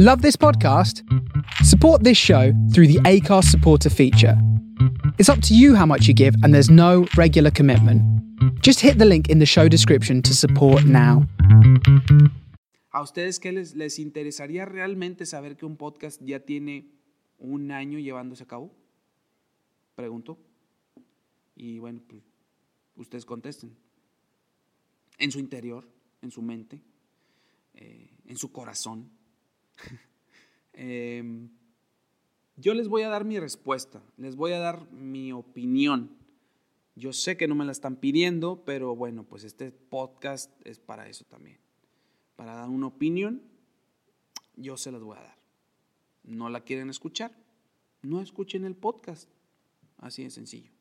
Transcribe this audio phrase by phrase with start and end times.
[0.00, 1.02] Love this podcast?
[1.64, 4.40] Support this show through the ACARS supporter feature.
[5.18, 8.00] It's up to you how much you give, and there's no regular commitment.
[8.62, 11.26] Just hit the link in the show description to support now.
[12.92, 16.92] ¿A ustedes qué les, les interesaría realmente saber que un podcast ya tiene
[17.40, 18.70] un año llevándose a cabo?
[19.96, 20.38] Pregunto.
[21.56, 22.22] Y bueno, pues,
[22.94, 23.76] ustedes contesten.
[25.18, 25.88] En su interior,
[26.22, 26.84] en su mente,
[27.74, 29.17] eh, en su corazón.
[30.80, 31.50] Em,
[32.56, 36.16] yo les voy a dar mi respuesta, les voy a dar mi opinión.
[36.94, 41.08] Yo sé que no me la están pidiendo, pero bueno, pues este podcast es para
[41.08, 41.58] eso también.
[42.36, 43.42] Para dar una opinión,
[44.54, 45.38] yo se las voy a dar.
[46.22, 47.32] ¿No la quieren escuchar?
[48.02, 49.28] No escuchen el podcast.
[49.96, 50.77] Así de sencillo.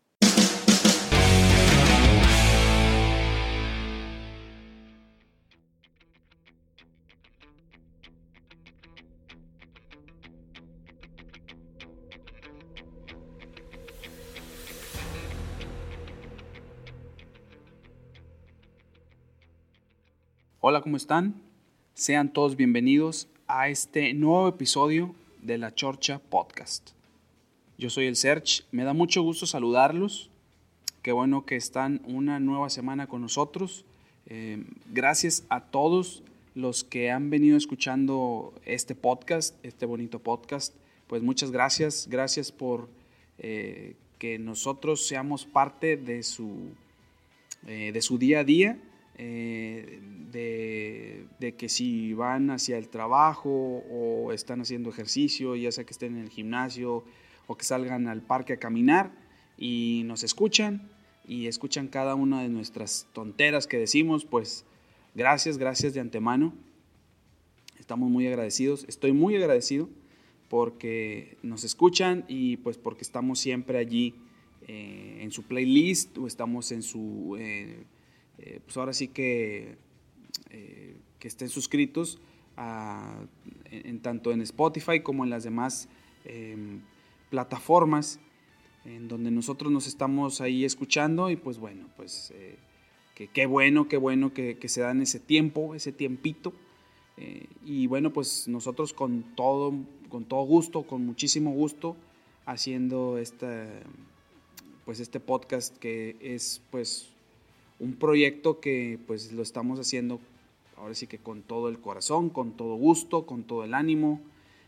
[20.69, 21.33] Hola, ¿cómo están?
[21.93, 26.89] Sean todos bienvenidos a este nuevo episodio de La Chorcha Podcast.
[27.77, 30.29] Yo soy el Serge, me da mucho gusto saludarlos.
[31.03, 33.85] Qué bueno que están una nueva semana con nosotros.
[34.25, 36.21] Eh, gracias a todos
[36.53, 40.75] los que han venido escuchando este podcast, este bonito podcast.
[41.07, 42.89] Pues muchas gracias, gracias por
[43.39, 46.71] eh, que nosotros seamos parte de su,
[47.67, 48.77] eh, de su día a día
[49.19, 49.99] eh,
[50.31, 53.49] de, que si van hacia el trabajo
[53.89, 57.03] o están haciendo ejercicio, ya sea que estén en el gimnasio
[57.47, 59.11] o que salgan al parque a caminar
[59.57, 60.89] y nos escuchan
[61.25, 64.65] y escuchan cada una de nuestras tonteras que decimos, pues
[65.15, 66.53] gracias, gracias de antemano.
[67.79, 69.89] Estamos muy agradecidos, estoy muy agradecido
[70.47, 74.13] porque nos escuchan y pues porque estamos siempre allí
[74.67, 77.35] eh, en su playlist o estamos en su...
[77.39, 77.85] Eh,
[78.39, 79.77] eh, pues ahora sí que,
[80.51, 82.19] eh, que estén suscritos
[83.65, 85.89] en, tanto en Spotify como en las demás
[86.25, 86.81] em,
[87.29, 88.19] plataformas
[88.85, 92.55] en donde nosotros nos estamos ahí escuchando y pues bueno, pues eh,
[93.15, 96.53] que qué bueno, qué bueno que, que, se dan ese tiempo, ese tiempito.
[97.65, 99.73] y bueno, pues nosotros con todo,
[100.09, 101.97] con todo gusto, con muchísimo gusto,
[102.45, 103.67] haciendo esta,
[104.85, 107.09] pues este podcast que es pues
[107.79, 110.19] un proyecto que pues lo estamos haciendo
[110.77, 114.21] ahora sí que con todo el corazón, con todo gusto, con todo el ánimo,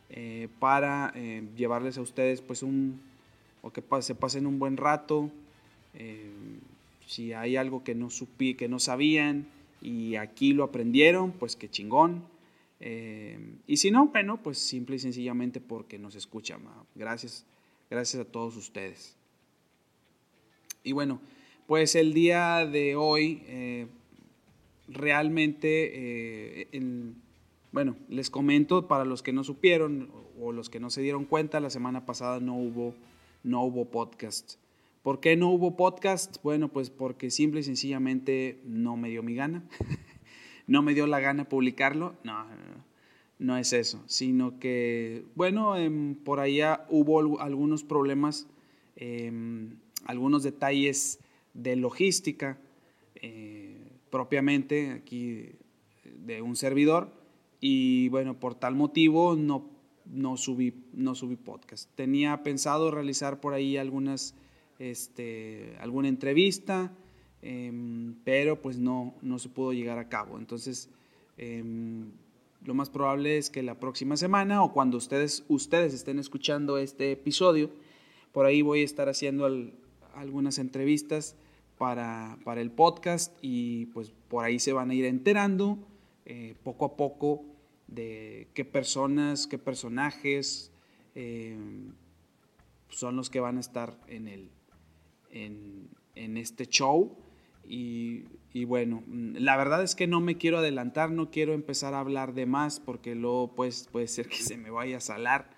[0.10, 3.00] eh, para eh, llevarles a ustedes pues un,
[3.62, 5.30] o que se pasen un buen rato,
[5.94, 6.32] eh,
[7.06, 9.48] si hay algo que no supí, que no sabían
[9.82, 12.24] y aquí lo aprendieron, pues qué chingón.
[13.68, 16.62] y si no, bueno, pues simple y sencillamente porque nos escuchan.
[16.96, 17.46] Gracias,
[17.90, 19.16] gracias a todos ustedes.
[20.84, 21.20] Y bueno,
[21.70, 23.86] pues el día de hoy eh,
[24.88, 25.92] realmente,
[26.64, 26.68] eh,
[27.72, 30.10] bueno, les comento para los que no supieron
[30.42, 32.96] o los que no se dieron cuenta, la semana pasada no hubo,
[33.44, 34.56] no hubo podcast.
[35.04, 36.38] ¿Por qué no hubo podcast?
[36.42, 39.64] Bueno, pues porque simple y sencillamente no me dio mi gana.
[40.66, 42.16] no me dio la gana publicarlo.
[42.24, 42.48] No,
[43.38, 48.48] no es eso, sino que, bueno, em, por allá hubo algunos problemas,
[48.96, 49.76] em,
[50.08, 51.20] algunos detalles
[51.54, 52.58] de logística
[53.16, 53.78] eh,
[54.10, 55.52] propiamente aquí
[56.04, 57.12] de un servidor
[57.62, 59.70] y bueno, por tal motivo no,
[60.06, 61.90] no, subí, no subí podcast.
[61.96, 64.36] Tenía pensado realizar por ahí algunas,
[64.80, 66.92] este, alguna entrevista,
[67.42, 70.38] em, pero pues no, no se pudo llegar a cabo.
[70.38, 70.90] Entonces,
[71.38, 72.12] em,
[72.66, 77.12] lo más probable es que la próxima semana o cuando ustedes, ustedes estén escuchando este
[77.12, 77.70] episodio,
[78.32, 79.48] por ahí voy a estar haciendo
[80.20, 81.36] algunas entrevistas
[81.78, 85.80] para, el podcast y pues por ahí se van a ir enterando
[86.26, 87.46] eh, poco a poco
[87.88, 90.74] de qué personas, qué personajes
[91.16, 91.58] eh,
[92.90, 94.50] son los que van a estar en, el,
[95.32, 97.18] en, este show.
[97.66, 102.00] Y, y, bueno, la verdad es que no me quiero adelantar, no quiero empezar a
[102.00, 105.52] hablar de más porque luego pues, puede ser que se me vaya a salar.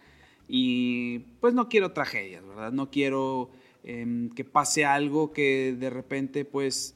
[0.47, 2.73] Y pues no quiero tragedias, ¿verdad?
[2.73, 3.49] No quiero
[3.83, 6.95] Em, que pase algo que de repente, pues,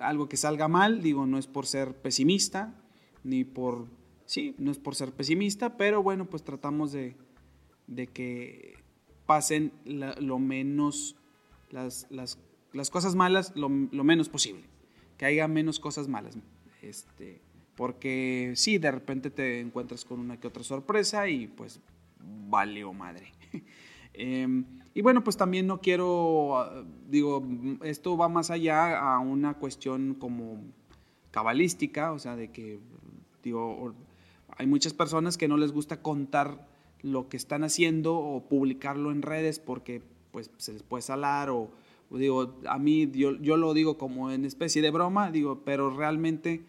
[0.00, 2.74] algo que salga mal, digo, no es por ser pesimista,
[3.22, 3.86] ni por,
[4.26, 7.16] sí, no es por ser pesimista, pero bueno, pues tratamos de,
[7.86, 8.74] de que
[9.26, 11.16] pasen lo menos,
[11.70, 12.38] las, las,
[12.72, 14.64] las cosas malas lo, lo, menos posible,
[15.16, 16.36] que haya menos cosas malas.
[16.82, 17.40] Este,
[17.76, 21.80] Porque sí, de repente te encuentras con una que otra sorpresa y pues
[22.20, 23.32] vale o madre.
[24.16, 24.64] Em,
[24.94, 27.44] y bueno, pues también no quiero, ah, digo,
[27.82, 30.62] esto va más allá a una cuestión como
[31.32, 32.78] cabalística, o sea, de que,
[33.42, 33.92] digo,
[34.56, 36.68] hay muchas personas que no les gusta contar
[37.02, 40.00] lo que están haciendo o publicarlo en redes porque
[40.30, 41.70] pues se les puede salar o,
[42.10, 46.62] digo, a mí yo, yo, lo digo como en especie de broma, digo, pero realmente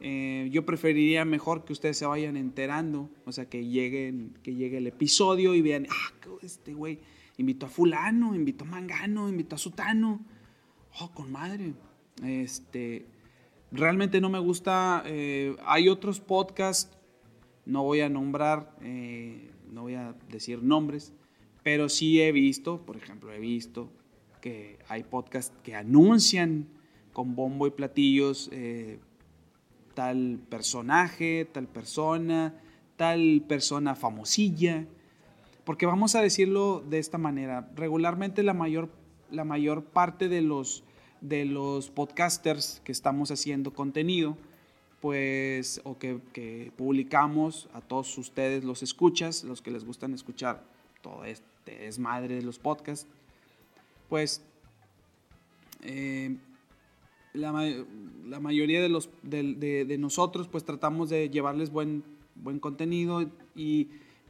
[0.00, 4.78] eh, yo preferiría mejor que ustedes se vayan enterando, o sea, que lleguen, que llegue
[4.78, 6.98] el episodio y vean, ah, este güey
[7.38, 10.20] invitó a fulano, invitó a mangano, invitó a sutano,
[11.00, 11.72] oh, con madre,
[12.22, 13.06] este,
[13.72, 16.96] realmente no me gusta, eh, hay otros podcasts,
[17.64, 21.12] no voy a nombrar, eh, no voy a decir nombres,
[21.62, 23.90] pero sí he visto, por ejemplo, he visto
[24.40, 26.68] que hay podcasts que anuncian
[27.12, 29.00] con bombo y platillos eh,
[29.94, 32.54] tal personaje, tal persona,
[32.96, 34.86] tal persona famosilla.
[35.68, 38.88] Porque vamos a decirlo de esta manera, regularmente la mayor,
[39.30, 40.82] la mayor parte de los,
[41.20, 44.38] de los podcasters que estamos haciendo contenido,
[45.02, 50.64] pues, o que, publicamos a todos ustedes los escuchas, los que les gustan escuchar
[51.02, 53.06] todo este desmadre de los podcasts,
[54.08, 54.42] pues
[55.82, 56.34] eh,
[57.34, 57.52] la,
[58.24, 62.04] la, mayoría de, los, de, nosotros pues tratamos de llevarles buen,
[62.36, 63.88] buen contenido y,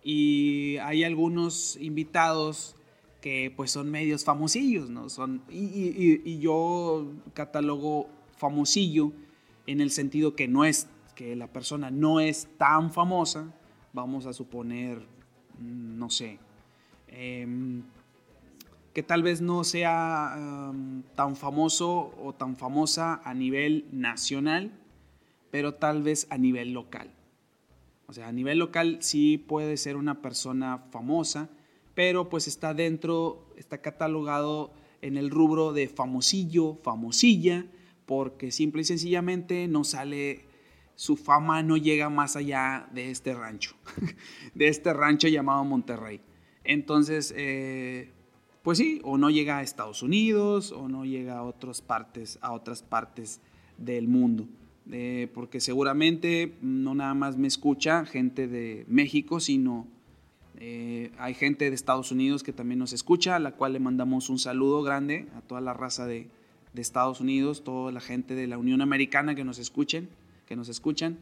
[0.09, 2.75] y, hay algunos invitados
[3.21, 5.11] que pues son medios famosillos, ¿no?
[5.11, 8.09] Son, y, yo catalogo
[8.39, 9.13] famosillo
[9.67, 13.53] en el sentido que no es que la persona no es tan famosa,
[13.93, 14.99] vamos a suponer,
[15.59, 16.39] mm, no sé,
[17.09, 17.83] em,
[18.95, 20.73] que tal vez no sea
[21.17, 24.73] tan famoso o tan famosa a nivel nacional,
[25.51, 27.18] pero tal vez a nivel local.
[28.09, 31.51] O sea, a nivel local sí puede ser una persona famosa,
[31.95, 34.73] pero pues está dentro, está catalogado
[35.03, 37.67] en el rubro de famosillo, famosilla,
[38.07, 40.47] porque simple y sencillamente no sale,
[40.95, 43.77] su fama no llega más allá de este rancho,
[44.55, 46.23] de este rancho llamado Monterrey.
[46.65, 48.11] Entonces, eh,
[48.63, 52.53] pues sí, o no llega a Estados Unidos o no llega a otras partes, a
[52.53, 53.43] otras partes
[53.77, 54.49] del mundo.
[54.91, 59.87] Eh, porque seguramente no nada más me escucha gente de México, sino
[60.59, 64.31] eh, hay gente de Estados Unidos que también nos escucha, a la cual le mandamos
[64.31, 66.29] un saludo grande a toda la raza de,
[66.75, 70.09] Estados Unidos, toda la gente de la Unión Americana que nos escuchen,
[70.47, 71.19] que nos escuchan.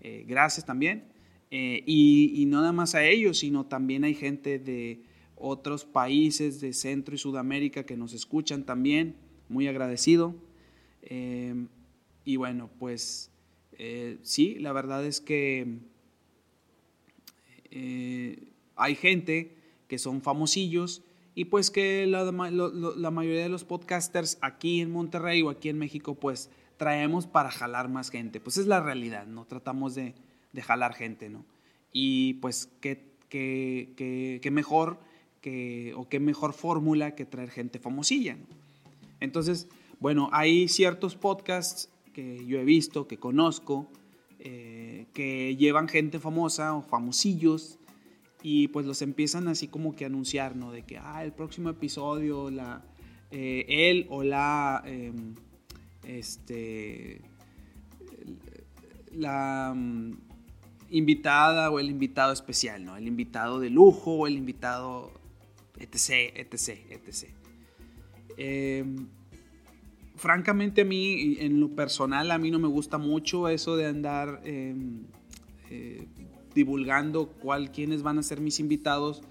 [0.00, 1.04] Eh, gracias también.
[1.48, 5.00] Y, no nada más a ellos, sino también hay gente de
[5.36, 9.14] otros países de Centro y Sudamérica que nos escuchan también.
[9.48, 10.34] Muy agradecido.
[12.26, 13.30] Y bueno, pues
[14.22, 15.78] sí, la verdad es que
[18.76, 19.56] hay gente
[19.88, 21.02] que son famosillos
[21.34, 22.30] y pues que la,
[23.10, 27.88] mayoría de los podcasters aquí en Monterrey o aquí en México pues traemos para jalar
[27.88, 28.40] más gente.
[28.40, 29.44] Pues es la realidad, ¿no?
[29.44, 30.14] Tratamos de,
[30.52, 31.44] de jalar gente, ¿no?
[31.92, 34.98] Y pues qué, qué, qué, qué mejor
[35.40, 38.46] que, o qué mejor fórmula que traer gente famosilla, ¿no?
[39.20, 39.68] Entonces,
[40.00, 43.90] bueno, hay ciertos podcasts que yo he visto, que conozco,
[44.38, 47.78] eh, que llevan gente famosa o famosillos
[48.42, 50.72] y pues los empiezan así como que a anunciar, ¿no?
[50.72, 52.82] De que, ah, el próximo episodio, la,
[53.30, 55.34] eh, él o la, em,
[56.06, 57.20] este,
[59.12, 60.12] la mm,
[60.92, 62.96] invitada o el invitado especial, ¿no?
[62.96, 65.12] El invitado de lujo o el invitado,
[65.78, 67.28] etc., etc., etc.
[70.16, 74.40] Francamente a mí, en lo personal, a mí no me gusta mucho eso de andar
[74.44, 75.04] em,
[75.70, 76.08] eh,
[76.54, 79.22] divulgando cuál, quiénes van a ser mis invitados.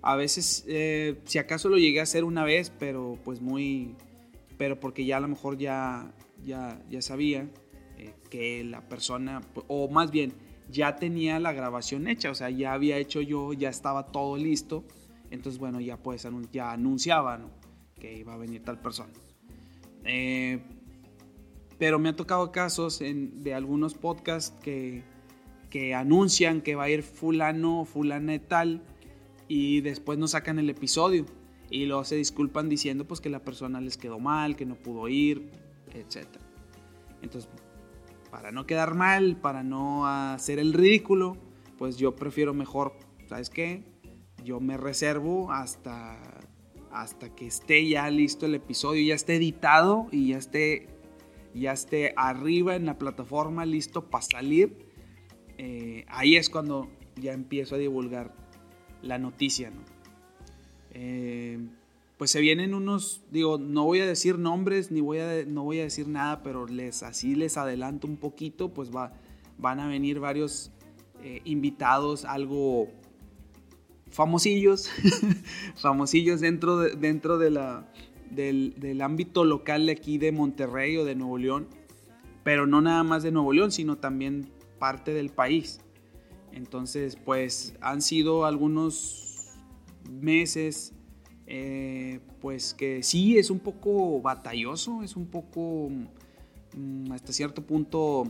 [0.00, 3.94] A veces, eh, si acaso lo llegué a hacer una vez, pero pues muy,
[4.56, 6.12] pero porque ya a lo mejor ya,
[6.44, 7.48] ya, ya sabía
[7.98, 10.32] eh, que la persona, o más bien,
[10.70, 14.84] ya tenía la grabación hecha, o sea, ya había hecho yo, ya estaba todo listo.
[15.30, 17.40] Entonces, bueno, ya pues ya anunciaba
[18.00, 19.12] que iba a venir tal persona.
[20.04, 20.62] Eh,
[21.78, 25.02] pero me ha tocado casos en, de algunos podcasts que
[25.72, 28.82] que anuncian que va a ir fulano o fulana de tal
[29.48, 31.24] y después no sacan el episodio
[31.70, 35.08] y luego se disculpan diciendo pues que la persona les quedó mal, que no pudo
[35.08, 35.50] ir,
[35.94, 36.26] etc.
[37.22, 37.50] Entonces,
[38.30, 41.38] para no quedar mal, para no hacer el ridículo,
[41.78, 42.92] pues yo prefiero mejor,
[43.26, 43.82] ¿sabes qué?
[44.44, 46.18] Yo me reservo hasta,
[46.92, 50.88] hasta que esté ya listo el episodio, ya esté editado y ya esté
[51.54, 54.86] ya esté arriba en la plataforma, listo para salir,
[55.58, 58.34] eh, ahí es cuando ya empiezo a divulgar
[59.02, 59.82] la noticia, ¿no?
[60.94, 61.58] Eh,
[62.16, 65.80] pues se vienen unos, digo, no voy a decir nombres ni voy a, no voy
[65.80, 69.12] a decir nada, pero les, así les adelanto un poquito, pues va,
[69.58, 70.70] van a venir varios
[71.22, 72.88] eh, invitados, algo
[74.12, 74.90] famosillos,
[75.76, 77.88] famosillos dentro de, dentro de la,
[78.30, 81.66] del, del, ámbito local de aquí de Monterrey o de Nuevo León,
[82.44, 85.80] pero no nada más de Nuevo León, sino también parte del país.
[86.52, 89.22] Entonces, pues han sido algunos
[90.10, 90.92] meses,
[91.46, 95.90] eh, pues que sí es un poco batalloso, es un poco
[96.76, 98.24] mm, hasta cierto punto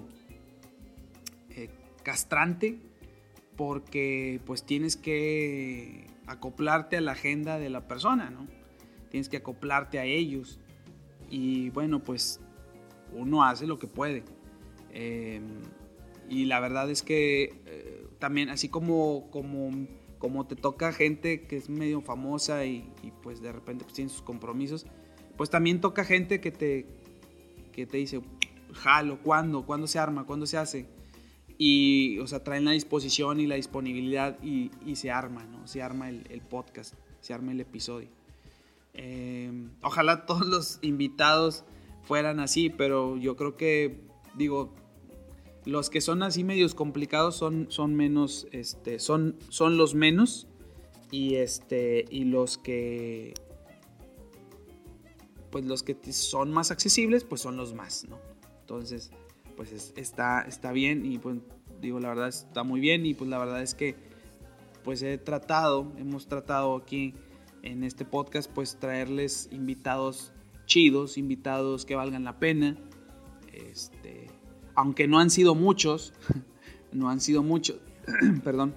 [1.51, 1.69] eh,
[2.03, 2.79] castrante,
[3.57, 8.47] porque pues tienes que acoplarte a la agenda de la persona, ¿no?
[9.11, 10.59] Tienes que acoplarte a ellos.
[11.29, 12.41] Y bueno, pues
[13.13, 14.25] uno hace lo que puede.
[14.91, 15.41] Eh,
[16.29, 19.71] y la verdad es que eh, también, así como, como,
[20.19, 22.91] como te toca gente que es medio famosa y,
[23.23, 24.87] pues de repente pues tiene sus compromisos,
[25.37, 26.87] pues también toca gente que te,
[27.73, 28.21] que te dice,
[28.73, 29.67] jalo, ¿cuándo?
[29.67, 30.25] ¿Cuándo se arma?
[30.25, 30.87] ¿Cuándo se hace?
[31.65, 35.65] Y, o sea, traen la disposición y la disponibilidad y, y se arma, ¿no?
[35.69, 38.09] Se arma el, podcast, se arma el episodio.
[38.95, 41.63] Eh, ojalá todos los invitados
[42.03, 44.01] fueran así, pero yo creo que,
[44.35, 44.75] digo,
[45.65, 50.49] los que son así medios complicados son, son menos, este, son, son los menos
[51.13, 53.35] y este, y los que,
[55.53, 58.19] pues los que son más accesibles, pues son los más, ¿no?
[58.63, 59.13] Entonces,
[59.57, 61.39] pues es, está, está bien y pues
[61.81, 63.97] digo, la verdad está muy bien y pues la verdad es que
[64.85, 67.15] pues he tratado, hemos tratado aquí
[67.63, 70.33] en este podcast pues traerles invitados
[70.67, 72.77] chidos, invitados que valgan la pena,
[73.53, 74.29] este,
[74.75, 76.15] aunque no han sido muchos,
[76.93, 77.79] no han sido muchos,
[78.45, 78.75] perdón,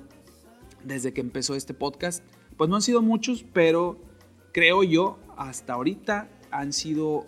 [0.84, 2.24] desde que empezó este podcast,
[2.58, 4.00] pues no han sido muchos, pero
[4.52, 7.26] creo yo, hasta ahorita han sido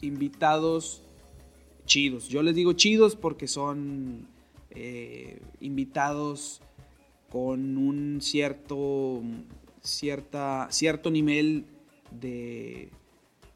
[0.00, 1.01] invitados
[1.86, 2.28] chidos.
[2.28, 4.26] Yo les digo chidos porque son
[4.70, 6.60] eh, invitados
[7.30, 9.22] con un cierto,
[9.80, 11.64] cierta, cierto nivel
[12.10, 12.90] de,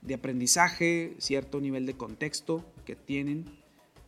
[0.03, 3.45] de aprendizaje, cierto nivel de contexto que tienen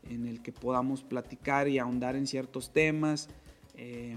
[0.08, 3.28] en el que podamos platicar y ahondar en ciertos temas.
[3.76, 4.16] Eh,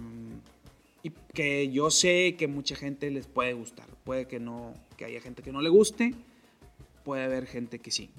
[1.04, 3.88] y que yo sé que mucha gente les puede gustar.
[4.04, 6.14] Puede que no, que haya gente que no le guste,
[7.04, 8.10] puede haber gente que sí.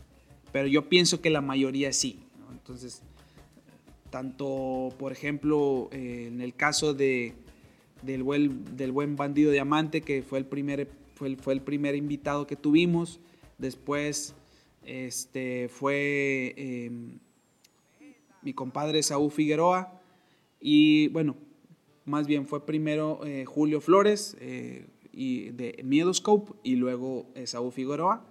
[0.52, 2.21] Pero yo pienso que la mayoría sí.
[2.50, 3.02] Entonces,
[4.11, 7.35] tanto, por ejemplo, eh, en el caso de,
[8.02, 11.94] del, buen, del buen bandido diamante, que fue el primer, fue el, fue el primer
[11.94, 13.21] invitado que tuvimos.
[13.59, 14.35] Después
[14.85, 16.90] este, fue eh,
[18.42, 20.00] mi compadre Saúl Figueroa
[20.61, 21.37] y bueno,
[22.04, 28.26] más bien fue primero eh, Julio Flores eh, y de Miedoscope y luego Saúl Figueroa.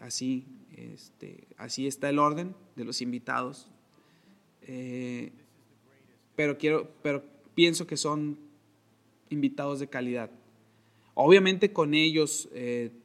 [0.00, 0.44] Así,
[0.92, 3.68] este, así está el orden de los invitados.
[4.62, 5.32] Eh,
[6.36, 7.22] pero, quiero, pero
[7.54, 8.38] pienso que son
[9.30, 10.30] invitados de calidad.
[11.14, 12.48] Obviamente con ellos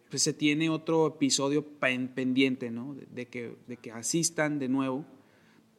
[0.10, 2.72] pues se tiene otro episodio pendiente.
[2.72, 5.05] De, de, que, de que asistan de nuevo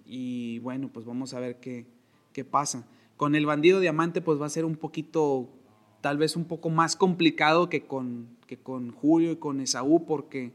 [0.09, 1.87] y bueno, pues vamos a ver qué,
[2.33, 2.89] qué pasa.
[3.17, 5.51] Con el bandido diamante pues va a ser un poquito,
[6.01, 10.53] tal vez un poco más complicado que con, que con Julio y con Esaú porque,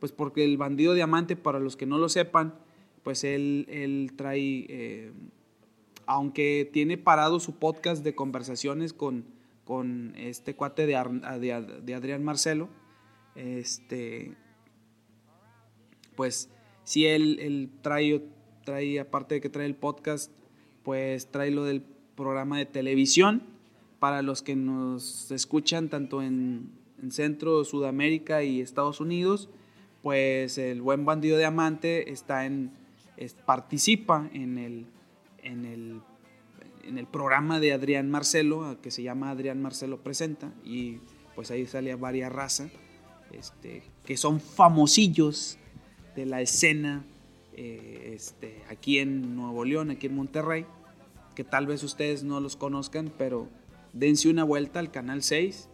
[0.00, 2.54] pues porque el bandido diamante, para los que no lo sepan,
[3.02, 5.12] pues él, él trae, eh,
[6.06, 9.24] aunque tiene parado su podcast de conversaciones con,
[9.64, 10.94] con este cuate de,
[11.40, 12.68] de, de Adrián Marcelo,
[13.34, 14.36] este,
[16.16, 16.50] pues
[16.84, 18.22] sí, él, él trae
[18.64, 20.32] trae, aparte de que trae el podcast,
[20.82, 21.82] pues trae lo del
[22.16, 23.42] programa de televisión
[23.98, 26.72] para los que nos escuchan tanto en
[27.10, 29.48] Centro, Sudamérica y Estados Unidos,
[30.04, 32.70] pues el buen bandido diamante está en,
[33.46, 34.86] participa en el,
[35.42, 36.02] en, el,
[36.86, 40.98] en el programa de Adrián Marcelo, que se llama Adrián Marcelo Presenta, y
[41.34, 42.70] pues ahí sale varias razas
[43.32, 45.56] este, que son famosillos
[46.14, 47.02] de la escena
[47.54, 50.66] eh, este, aquí en Nuevo León, aquí en Monterrey,
[51.34, 53.48] que tal vez ustedes no los conozcan, pero
[53.94, 55.70] dense una vuelta al canal 6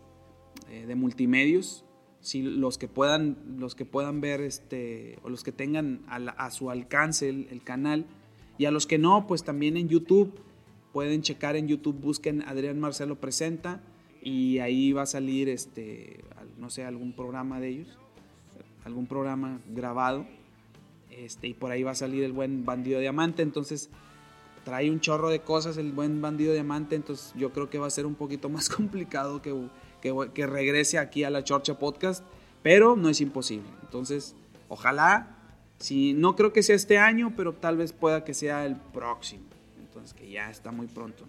[0.71, 1.85] eh, de multimedios.
[2.21, 6.71] Si los que puedan, los que puedan ver, este, o los que tengan a, su
[6.71, 8.07] alcance el, el, canal,
[8.59, 10.39] y a los que no, pues también en YouTube,
[10.93, 13.81] pueden checar en YouTube, busquen Adrián Marcelo Presenta,
[14.23, 16.21] y ahí va a salir, este,
[16.59, 17.99] no sé, algún programa de ellos,
[18.85, 20.27] algún programa grabado
[21.11, 23.43] Este, y por ahí va a salir el buen bandido diamante.
[23.43, 23.91] Entonces
[24.65, 26.97] trae un chorro de cosas el buen bandido diamante.
[26.97, 29.55] Entonces yo creo que va a ser un poquito más complicado que,
[30.01, 32.25] que, regrese aquí a la Chorcha Podcast.
[32.63, 33.69] Pero no es imposible.
[33.83, 34.35] Entonces,
[34.69, 35.37] ojalá.
[35.79, 39.45] Si, no creo que sea este año, pero tal vez pueda que sea el próximo.
[39.79, 41.25] Entonces, que ya está muy pronto.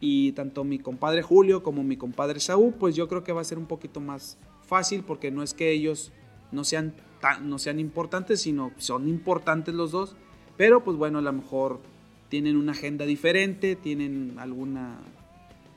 [0.00, 3.44] Y tanto mi compadre Julio como mi compadre Saúl, pues yo creo que va a
[3.44, 6.12] ser un poquito más fácil porque no es que ellos
[6.52, 6.94] no sean,
[7.42, 10.14] no sean importantes, sino son importantes los dos.
[10.56, 11.80] Pero pues bueno, a lo mejor
[12.28, 14.98] tienen una agenda diferente, tienen alguna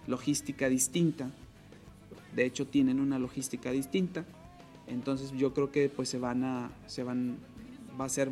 [0.08, 1.32] logística distinta.
[2.36, 4.26] De hecho, tienen una logística distinta.
[4.88, 7.38] Entonces yo creo que pues se van a, se van,
[8.00, 8.32] va a ser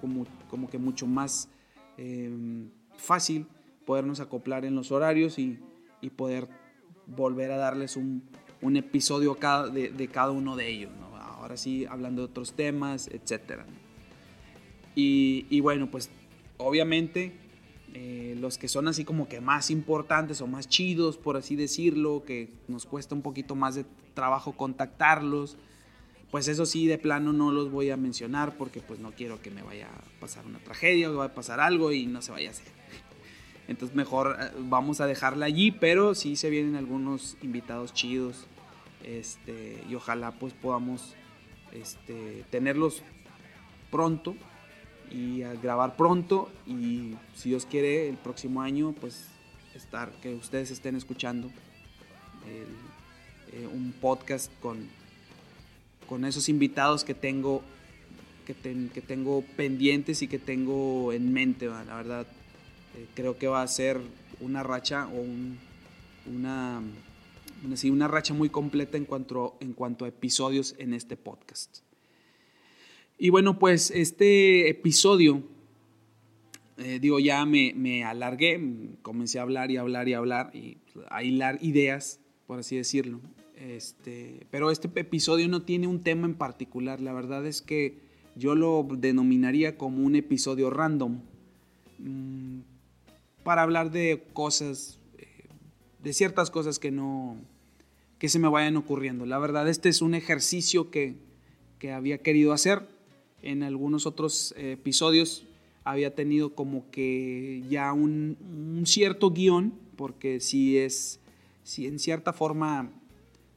[0.00, 1.48] como, que mucho más
[1.96, 3.46] em, fácil
[3.86, 5.58] podernos acoplar en los horarios y,
[6.00, 6.48] y poder
[7.06, 8.22] volver a darles un,
[8.62, 10.92] un episodio cada, de, de, cada uno de ellos.
[10.98, 11.16] ¿no?
[11.16, 13.62] Ahora sí, hablando de otros temas, etc.
[14.94, 16.10] Y, y, bueno, pues
[16.58, 17.32] obviamente
[17.94, 22.22] eh, los que son así como que más importantes o más chidos, por así decirlo,
[22.24, 25.56] que nos cuesta un poquito más de trabajo contactarlos,
[26.30, 29.50] pues eso sí, de plano no los voy a mencionar porque pues no quiero que
[29.50, 32.30] me vaya a pasar una tragedia o que vaya a pasar algo y no se
[32.30, 32.68] vaya a hacer.
[33.66, 38.46] Entonces mejor eh, vamos a dejarla allí, pero sí se vienen algunos invitados chidos.
[39.02, 41.14] Este, y ojalá pues podamos
[41.72, 43.02] este, tenerlos
[43.90, 44.36] pronto
[45.10, 49.26] y grabar pronto y si Dios quiere el próximo año pues
[49.74, 51.50] estar que ustedes estén escuchando
[52.46, 54.88] eh, un podcast con
[56.08, 57.62] con esos invitados que tengo
[58.46, 62.26] que, ten, que tengo pendientes y que tengo en mente la verdad
[62.96, 64.00] eh, creo que va a ser
[64.40, 65.58] una racha o un,
[66.26, 66.82] una,
[67.64, 71.78] una, una racha muy completa en cuanto, en cuanto a episodios en este podcast.
[73.22, 75.42] Y bueno, pues este episodio,
[76.78, 78.58] eh, digo, ya me, me, alargué,
[79.02, 80.78] comencé a hablar y hablar y hablar y
[81.10, 83.20] a hilar ideas, por así decirlo.
[83.56, 87.98] Este, pero este episodio no tiene un tema en particular, la verdad es que
[88.36, 91.20] yo lo denominaría como un episodio random.
[91.98, 92.60] Mm,
[93.42, 95.26] para hablar de cosas, eh,
[96.02, 97.36] de ciertas cosas que no,
[98.18, 99.26] que se me vayan ocurriendo.
[99.26, 101.16] La verdad, este es un ejercicio que,
[101.78, 102.98] que había querido hacer.
[103.42, 105.44] En algunos otros eh, episodios
[105.84, 111.20] había tenido como que ya un, cierto guion, porque si es,
[111.62, 112.90] si en cierta forma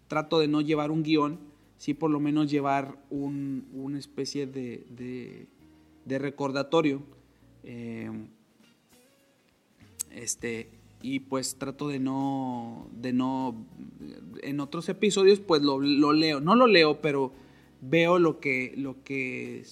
[0.08, 1.40] trato de no llevar un guion,
[1.78, 5.48] sí por lo menos llevar un, una especie de, de,
[6.06, 7.02] de recordatorio.
[7.64, 8.10] Eh,
[10.12, 10.70] este,
[11.02, 13.56] y pues trato de no, de no,
[14.42, 17.34] en otros episodios pues lo, lo, leo, no lo leo, pero
[17.90, 19.64] veo lo que, lo que,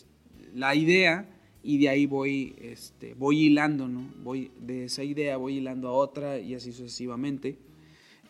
[0.54, 1.30] la idea
[1.64, 4.08] y de ahí voy, este, voy hilando, ¿no?
[4.24, 7.58] Voy, de esa idea voy hilando a otra y así sucesivamente.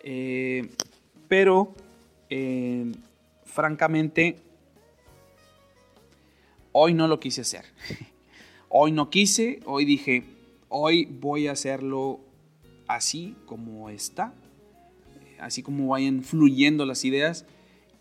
[0.04, 0.70] Eh,
[1.28, 1.74] pero,
[2.30, 2.92] eh,
[3.46, 4.38] francamente,
[6.72, 7.66] hoy no lo quise hacer.
[8.70, 10.24] hoy no quise, hoy dije,
[10.74, 12.22] Hoy voy a hacerlo
[12.88, 14.34] así como está,
[15.38, 17.46] así como vayan fluyendo las ideas.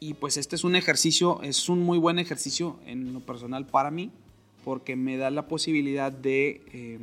[0.02, 3.90] Y pues este es un ejercicio, es un muy buen ejercicio en lo personal para
[3.90, 4.10] mí,
[4.64, 6.98] porque me da la posibilidad de eh,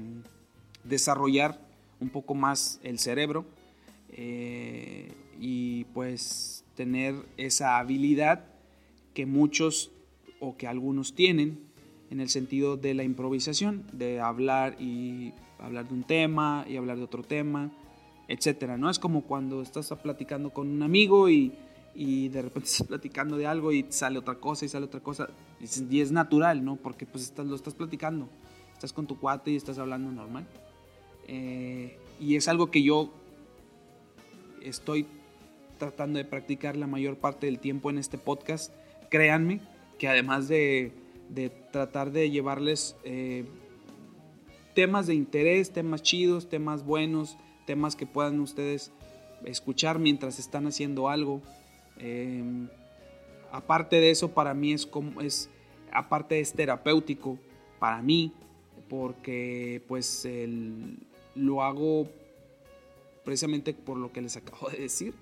[0.83, 1.61] desarrollar
[1.99, 3.45] un poco más el cerebro
[4.11, 8.45] eh, y pues tener esa habilidad
[9.13, 9.91] que muchos
[10.39, 11.59] o que algunos tienen
[12.09, 16.97] en el sentido de la improvisación, de hablar y hablar de un tema y hablar
[16.97, 17.71] de otro tema,
[18.27, 18.89] etcétera, ¿no?
[18.89, 21.53] Es como cuando estás platicando con un amigo y,
[21.97, 25.27] y de repente estás platicando de algo y sale otra cosa y sale otra cosa
[25.59, 26.75] y es natural, ¿no?
[26.77, 28.29] Porque pues estás, lo estás platicando,
[28.71, 30.45] estás con tu cuate y estás hablando normal.
[31.27, 33.11] Eh, y es algo que yo
[34.61, 35.07] estoy
[35.79, 38.71] tratando de practicar la mayor parte del tiempo en este podcast.
[39.09, 39.61] Créanme
[39.97, 40.91] que además de,
[41.29, 43.45] de tratar de llevarles eh,
[44.75, 48.91] temas de interés, temas chidos, temas buenos, temas que puedan ustedes
[49.45, 51.41] escuchar mientras están haciendo algo.
[51.99, 52.43] Eh,
[53.51, 55.49] aparte de eso, para mí es como es,
[55.91, 57.37] aparte es terapéutico
[57.79, 58.33] para mí,
[58.89, 60.97] porque pues el,
[61.35, 62.07] lo hago
[63.23, 65.13] precisamente por lo que les acabo de decir,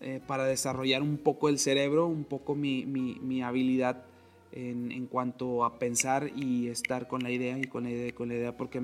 [0.00, 4.04] eh, para desarrollar un poco el cerebro, un poco mi, mi, habilidad
[4.52, 8.28] en, en, cuanto a pensar y estar con la idea y con la idea con
[8.28, 8.80] la idea, porque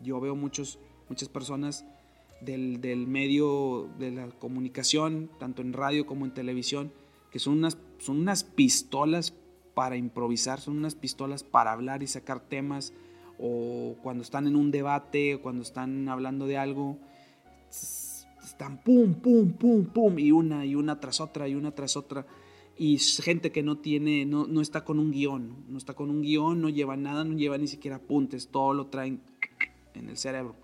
[0.00, 0.78] yo veo muchos,
[1.08, 1.84] muchas personas
[2.44, 6.92] del, del, medio de la comunicación, tanto en radio como en televisión,
[7.30, 9.34] que son unas, son unas pistolas
[9.74, 12.92] para improvisar, son unas pistolas para hablar y sacar temas,
[13.38, 16.98] o cuando están en un debate, o cuando están hablando de algo,
[18.44, 22.26] están pum, pum, pum, pum, y una, y una tras otra, y una tras otra.
[22.76, 26.22] Y gente que no tiene, no, no está con un guion, no está con un
[26.22, 29.20] guion, no lleva nada, no lleva ni siquiera apuntes, todo lo traen
[29.94, 30.56] en el cerebro.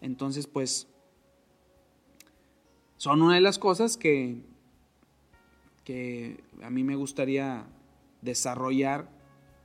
[0.00, 0.88] Entonces, pues,
[3.04, 4.38] son una de las cosas que,
[5.84, 7.66] que a mí me gustaría
[8.22, 9.10] desarrollar,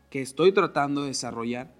[0.10, 1.73] que estoy tratando de desarrollar.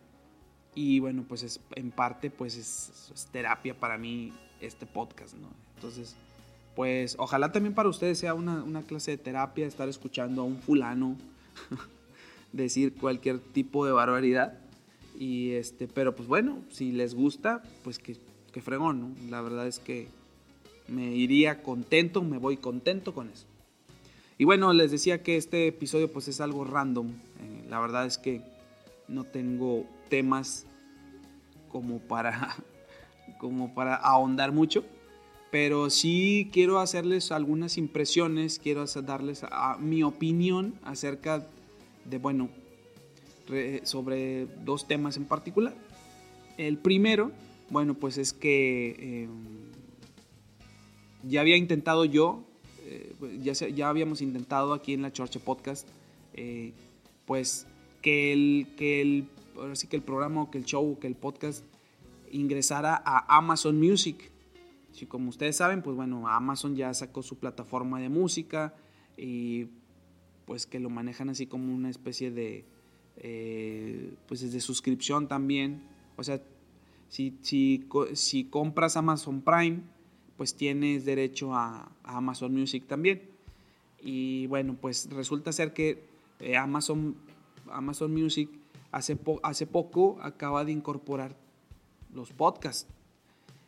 [0.74, 5.50] Y bueno, pues es, en parte pues es, terapia para mí este podcast, ¿no?
[5.76, 6.15] Entonces,
[6.78, 10.62] pues ojalá también para ustedes sea una, una clase de terapia, estar escuchando a un
[10.62, 11.17] fulano
[12.54, 14.58] decir cualquier tipo de barbaridad.
[15.19, 18.15] Y este, pero pues bueno, si les gusta, pues que,
[18.54, 19.30] que fregón, ¿no?
[19.30, 20.08] La verdad es que
[20.89, 23.45] me iría contento, me voy contento con eso.
[24.38, 27.08] Y bueno, les decía que este episodio pues es algo random.
[27.10, 28.41] Eh, la verdad es que
[29.08, 30.65] no tengo temas
[31.69, 32.56] como para,
[33.38, 34.86] como para ahondar mucho.
[35.52, 39.43] Pero sí quiero hacerles algunas impresiones, quiero darles
[39.80, 41.43] mi opinión acerca
[42.06, 42.49] de, bueno,
[43.84, 45.73] sobre dos temas en particular.
[46.58, 47.32] El primero,
[47.71, 49.69] bueno, pues es que em,
[51.23, 52.45] ya había intentado yo
[52.89, 55.88] eh, ya, ya habíamos intentado aquí en la Chorcha Podcast,
[56.34, 56.73] eh,
[57.25, 57.67] pues
[58.01, 61.63] que el, que el, ahora sí que el programa, que el show, que el podcast
[62.32, 64.32] ingresara a Amazon Music.
[64.91, 68.73] Si como ustedes saben, pues bueno, Amazon ya sacó su plataforma de música
[69.15, 69.67] y
[70.45, 72.65] pues que lo manejan así como una especie de,
[73.17, 75.84] eh, pues de suscripción también.
[76.15, 76.41] O sea,
[77.08, 79.84] si, si, si compras Amazon Prime,
[80.39, 83.23] pues tienes derecho a, Amazon Music también.
[84.02, 86.02] Y bueno, pues resulta ser que
[86.39, 87.17] eh, Amazon,
[87.69, 88.49] Amazon Music
[88.89, 91.36] hace, hace poco acaba de incorporar
[92.13, 92.88] los podcasts.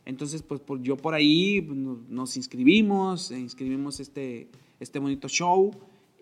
[0.06, 1.62] Entonces, pues yo por ahí
[2.08, 4.48] nos inscribimos, inscribimos este,
[4.80, 5.72] este bonito show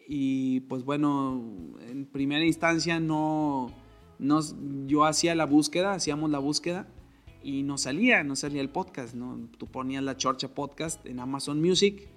[0.08, 1.44] y pues bueno,
[1.88, 3.72] en primera instancia no,
[4.18, 4.56] nos,
[4.88, 6.88] yo hacía la búsqueda, hacíamos la búsqueda
[7.44, 9.40] y no salía, no salía el podcast, ¿no?
[9.58, 12.08] Tú ponías la Chorcha Podcast en Amazon Music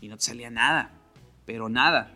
[0.00, 1.00] y no te salía nada,
[1.46, 2.14] pero nada.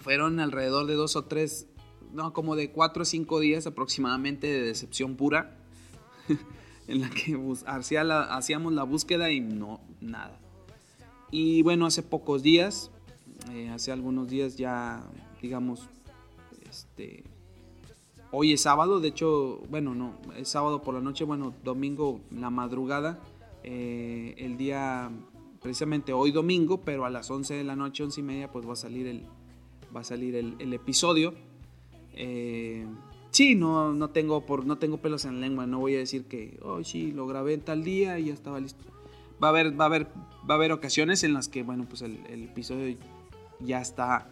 [0.00, 1.68] Fueron alrededor de dos o tres,
[2.12, 5.56] no, como de cuatro o cinco días aproximadamente de decepción pura,
[6.88, 10.38] en la que hacíamos la búsqueda y no, nada.
[11.30, 12.90] Y bueno, hace pocos días,
[13.52, 15.04] eh, hace algunos días ya,
[15.40, 15.88] digamos,
[16.68, 17.24] este,
[18.36, 22.50] Hoy es sábado, de hecho, bueno, no, es sábado por la noche, bueno, domingo la
[22.50, 23.20] madrugada,
[23.62, 25.08] eh, el día,
[25.62, 28.72] precisamente hoy domingo, pero a las 11 de la noche, 11 y media, pues va
[28.72, 29.22] a salir el,
[29.94, 31.32] va a salir el, episodio.
[32.14, 32.84] Eh,
[33.30, 36.24] sí, no, no, tengo por, no tengo pelos en la lengua, no voy a decir
[36.24, 38.84] que, oh, sí, lo grabé tal día y ya estaba listo.
[39.40, 42.02] Va a haber, va a haber, va a haber ocasiones en las que, bueno, pues
[42.02, 42.96] el episodio
[43.60, 44.28] ya está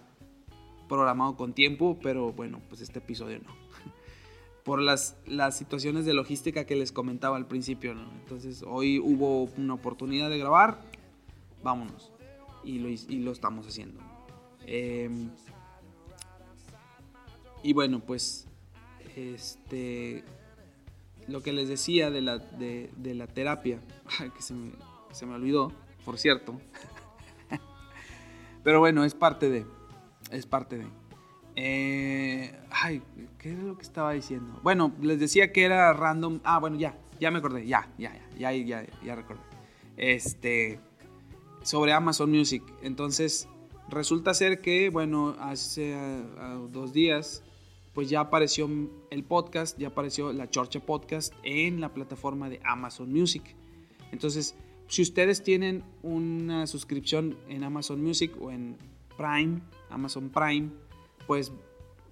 [0.88, 3.62] programado con tiempo, pero bueno, pues este episodio no
[4.64, 7.92] por las, las situaciones de logística que les comentaba al principio.
[7.92, 10.81] Entonces hoy hubo una oportunidad de grabar,
[11.62, 12.12] vámonos.
[12.64, 14.01] Y lo, y lo estamos haciendo.
[14.66, 15.31] Em,
[17.62, 18.46] y bueno, pues
[19.16, 20.25] este,
[21.27, 23.81] lo que les decía de la, de, de la terapia,
[24.37, 24.72] que se me,
[25.11, 25.72] se me olvidó,
[26.05, 26.61] por cierto.
[28.64, 29.66] Pero bueno, es parte de,
[30.31, 30.87] es parte de.
[31.56, 33.02] Eh, ay,
[33.38, 34.58] ¿qué era lo que estaba diciendo?
[34.62, 36.40] Bueno, les decía que era random.
[36.44, 39.42] Ah, bueno, ya, ya me acordé, ya, ya, ya, ya, ya, ya recordé.
[39.96, 40.80] Este,
[41.62, 42.62] sobre Amazon Music.
[42.82, 43.48] Entonces,
[43.88, 45.96] resulta ser que, bueno, hace
[46.70, 47.42] dos días,
[47.92, 48.68] pues ya apareció
[49.10, 53.54] el podcast, ya apareció la Chorcha Podcast en la plataforma de Amazon Music.
[54.10, 54.54] Entonces,
[54.88, 58.76] si ustedes tienen una suscripción en Amazon Music o en
[59.16, 59.60] Prime,
[59.90, 60.70] Amazon Prime,
[61.26, 61.52] pues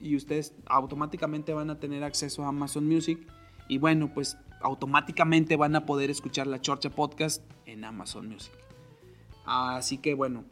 [0.01, 3.19] y ustedes automáticamente van a tener acceso a Amazon Music
[3.69, 8.53] y bueno, pues automáticamente van a poder escuchar la Chorcha Podcast en Amazon Music.
[9.45, 10.45] Así que bueno,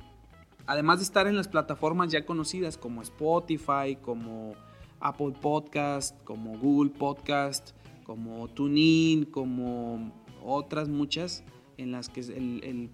[0.66, 4.55] además de estar en las plataformas ya conocidas como Spotify, como
[5.01, 7.71] Apple Podcast, como Google Podcast,
[8.05, 10.12] como TuneIn, como
[10.44, 11.44] otras muchas
[11.77, 12.90] en las que el,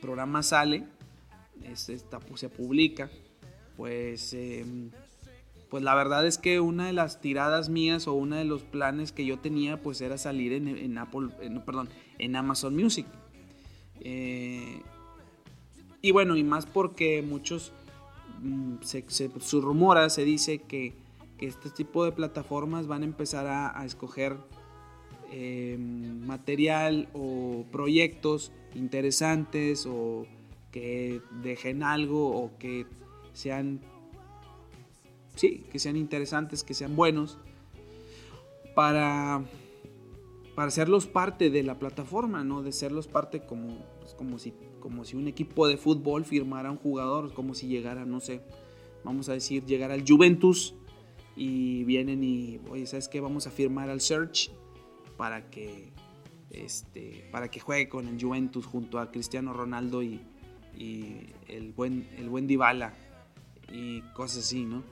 [0.00, 0.84] programa sale,
[1.74, 3.10] se publica
[3.78, 4.90] pues, em,
[5.70, 9.12] pues la verdad es que una de las tiradas mías o uno de los planes
[9.12, 11.28] que yo tenía pues era salir en, Apple,
[11.64, 11.88] perdón,
[12.18, 13.06] en Amazon Music.
[14.00, 14.82] Eh,
[16.02, 17.72] y bueno, y más porque muchos
[18.42, 20.92] mm, se, rumora, se dice que,
[21.38, 24.36] este tipo de plataformas van a empezar a, escoger
[25.30, 30.26] em, material o proyectos interesantes o
[30.72, 32.86] que dejen algo o que
[33.38, 33.80] sean
[35.36, 37.38] sí, que sean interesantes, que sean buenos
[38.74, 39.44] para
[40.56, 42.64] para hacerlos parte de la plataforma, ¿no?
[42.64, 46.78] De serlos parte como, pues, como, si, como si un equipo de fútbol firmara un
[46.78, 48.42] jugador, como si llegara, no sé,
[49.04, 50.74] vamos a decir, llegara al Juventus
[51.36, 53.20] y vienen y, oye, ¿sabes qué?
[53.20, 54.50] Vamos a firmar al Search
[55.16, 55.92] para que,
[56.50, 60.20] este, para que juegue con el Juventus junto a Cristiano Ronaldo y,
[60.76, 62.94] y el, buen, el buen Dybala
[63.70, 64.82] y cosas así, ¿no?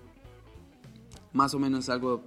[1.33, 2.23] Más o menos algo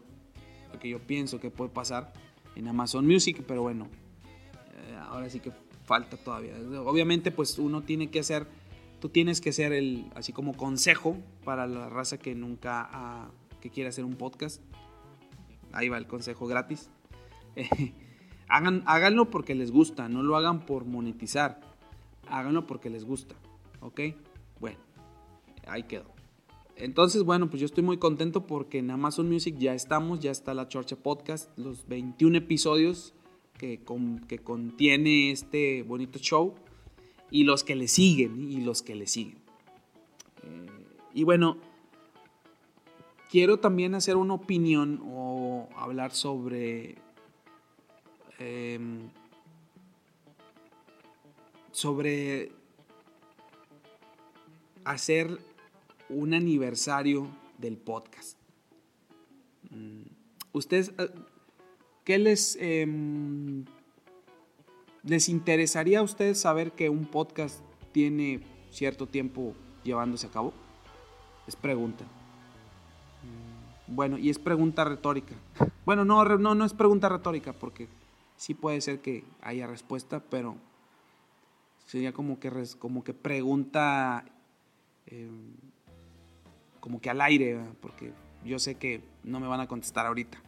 [0.80, 2.14] que yo pienso que puede pasar
[2.56, 3.88] en Amazon Music, pero bueno,
[4.88, 5.52] eh, ahora sí que
[5.86, 6.54] falta todavía.
[6.86, 8.48] Obviamente, pues uno tiene que hacer,
[9.00, 13.32] tú tienes que ser el, así como consejo para la raza que nunca,
[13.62, 14.62] que quiere hacer un podcast.
[15.72, 16.90] Ahí va el consejo gratis.
[18.48, 21.60] hagan, háganlo porque les gusta, no lo hagan por monetizar.
[22.30, 23.36] Háganlo porque les gusta,
[23.82, 24.02] ¿ok?
[24.60, 24.78] Bueno,
[25.68, 26.19] ahí quedó.
[26.80, 30.54] Entonces, bueno, pues yo estoy muy contento porque en Amazon Music ya estamos, ya está
[30.54, 33.14] la Chorcha Podcast, los 21 episodios
[33.58, 33.82] que,
[34.28, 36.56] que contiene este bonito show
[37.30, 39.40] y los que le siguen, y los que le siguen.
[40.44, 40.68] Eh,
[41.14, 41.58] y bueno,
[43.30, 46.96] quiero también hacer una opinión o hablar sobre...
[48.40, 49.10] Em,
[51.74, 52.52] sobre
[54.86, 55.40] hacer
[56.10, 58.38] un aniversario del podcast.
[59.70, 60.02] Mm,
[60.54, 61.10] ¿Ustedes eh,
[62.04, 63.66] qué les, em,
[65.04, 67.60] les interesaría a ustedes saber que un podcast
[67.92, 68.42] tiene
[68.72, 70.54] cierto tiempo llevándose a cabo?
[71.48, 72.06] Es pregunta.
[73.24, 75.36] Mm, bueno, y es pregunta retórica.
[75.86, 77.88] Bueno, no, no, no es pregunta retórica porque
[78.38, 80.56] sí puede ser que haya respuesta, pero
[81.88, 84.24] sería como que, como que pregunta
[85.08, 85.56] em,
[86.80, 88.14] como que al aire, porque
[88.46, 90.42] yo sé que no me van a contestar ahorita,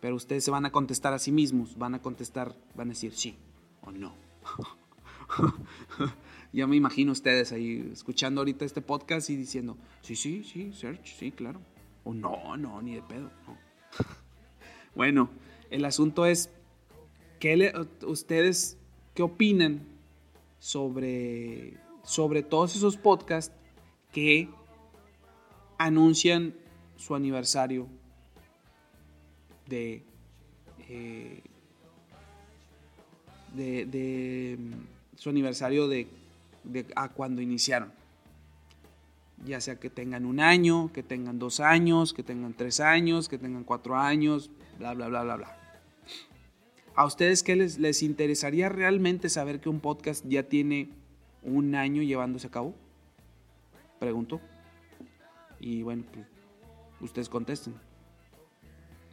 [0.00, 3.12] pero ustedes se van a contestar a sí mismos, van a contestar, van a decir
[3.12, 3.36] sí
[3.82, 4.14] o no.
[6.52, 11.16] ya me imagino ustedes ahí escuchando ahorita este podcast y diciendo, sí, sí, sí, search,
[11.16, 11.60] sí, claro.
[12.04, 13.30] O no, no, ni de pedo.
[14.94, 15.28] bueno,
[15.70, 16.50] el asunto es,
[17.40, 17.72] ¿qué
[18.06, 18.78] ¿ustedes
[19.14, 19.82] qué opinan
[20.58, 21.74] sobre,
[22.04, 23.54] sobre todos esos podcasts
[24.12, 24.48] que
[25.78, 26.54] anuncian
[26.96, 27.88] su aniversario
[29.68, 30.02] de,
[30.88, 31.42] eh,
[33.54, 36.08] de, mm, su aniversario de,
[36.94, 37.92] a cuando iniciaron.
[39.44, 43.38] Ya sea que tengan un año, que tengan dos años, que tengan tres años, que
[43.38, 45.58] tengan cuatro años, bla, bla, bla, bla, bla.
[46.94, 50.88] ¿A ustedes qué les, les interesaría realmente saber que un podcast ya tiene
[51.42, 52.74] un año llevándose a cabo?
[53.98, 54.40] Pregunto.
[55.60, 56.26] Y bueno, pues,
[57.00, 57.74] ustedes contesten.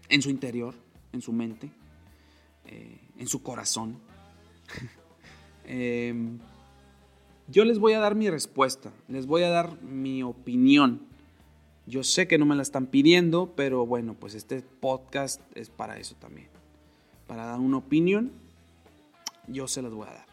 [0.10, 0.76] En su interior,
[1.12, 1.72] en su mente,
[2.66, 3.98] eh, en su corazón.
[5.66, 6.40] Em,
[7.48, 11.08] yo les voy a dar mi respuesta, les voy a dar mi opinión.
[11.86, 15.98] Yo sé que no me la están pidiendo, pero bueno, pues este podcast es para
[16.00, 16.50] eso también.
[17.28, 18.34] Para dar una opinión,
[19.48, 20.26] yo se las voy a dar.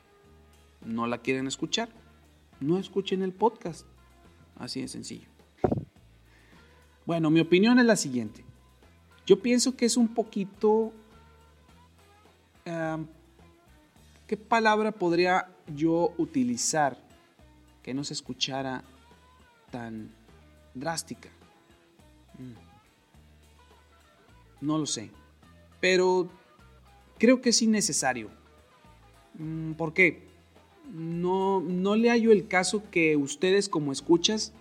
[0.84, 1.90] ¿No la quieren escuchar?
[2.60, 3.86] No escuchen el podcast.
[4.56, 5.28] Así de sencillo.
[7.10, 8.44] Bueno, mi opinión es la siguiente.
[9.26, 10.92] Yo pienso que es un poquito...
[14.28, 16.96] ¿Qué palabra podría yo utilizar
[17.82, 18.84] que no se escuchara
[19.72, 20.12] tan
[20.72, 21.30] drástica?
[22.38, 22.52] Mm.
[24.64, 25.10] No lo sé.
[25.80, 26.30] Pero
[27.18, 28.30] creo que es innecesario.
[29.34, 30.28] Mm, ¿Por qué?
[30.94, 34.52] No, no le hallo el caso que ustedes como escuchas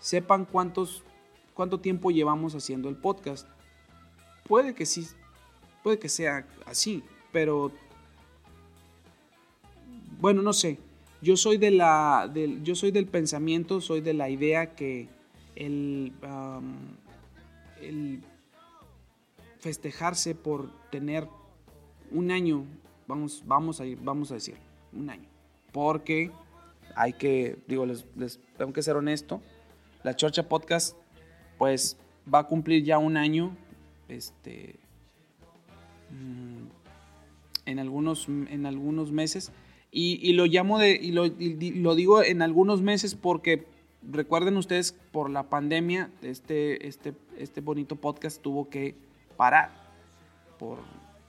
[0.00, 1.02] sepan cuántos
[1.58, 3.48] cuánto tiempo llevamos haciendo el podcast.
[4.46, 5.08] Puede que sí,
[5.82, 7.72] puede que sea así, pero
[10.20, 10.78] bueno, no sé.
[11.20, 15.08] Yo soy de la, del, yo soy del pensamiento, soy de la idea que
[15.56, 16.12] el,
[17.82, 18.22] el
[19.58, 21.26] festejarse por tener
[22.12, 22.66] un año,
[23.08, 24.54] vamos, vamos, a, vamos a decir,
[24.92, 25.28] un año,
[25.72, 26.30] porque
[26.94, 29.42] hay que, digo, les, les tengo que ser honesto,
[30.04, 30.96] la Chorcha Podcast
[31.58, 31.96] pues
[32.32, 33.56] va a cumplir ya un año,
[34.08, 34.76] este,
[36.10, 36.66] mm,
[37.66, 39.52] en algunos, en algunos meses.
[39.90, 43.66] Y, lo llamo de, y lo, digo en algunos meses porque
[44.02, 48.94] recuerden ustedes, por la pandemia, este, este, este bonito podcast tuvo que
[49.36, 49.70] parar
[50.58, 50.78] por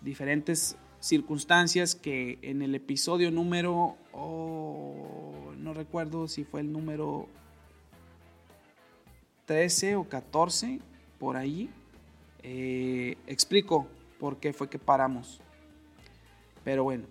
[0.01, 7.27] diferentes circunstancias que en el episodio número, oh, no recuerdo si fue el número
[9.49, 10.79] 13 o 14,
[11.17, 11.71] por ahí,
[12.43, 13.87] eh, explico
[14.19, 15.41] por qué fue que paramos.
[16.63, 17.05] Pero bueno,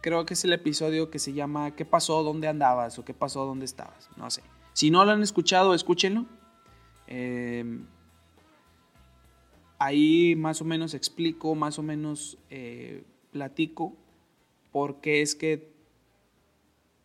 [0.00, 2.22] creo que es el episodio que se llama ¿Qué pasó?
[2.22, 3.00] ¿Dónde andabas?
[3.00, 3.44] o ¿Qué pasó?
[3.44, 4.10] ¿Dónde estabas?
[4.16, 4.44] No sé.
[4.74, 6.24] Si no lo han escuchado, escúchenlo.
[7.08, 7.84] Em,
[9.80, 13.96] ahí más o menos explico, más o menos eh, platico
[14.70, 15.74] por qué es que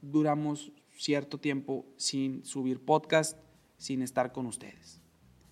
[0.04, 3.40] duramos cierto tiempo sin subir podcast,
[3.78, 5.00] sin estar con ustedes.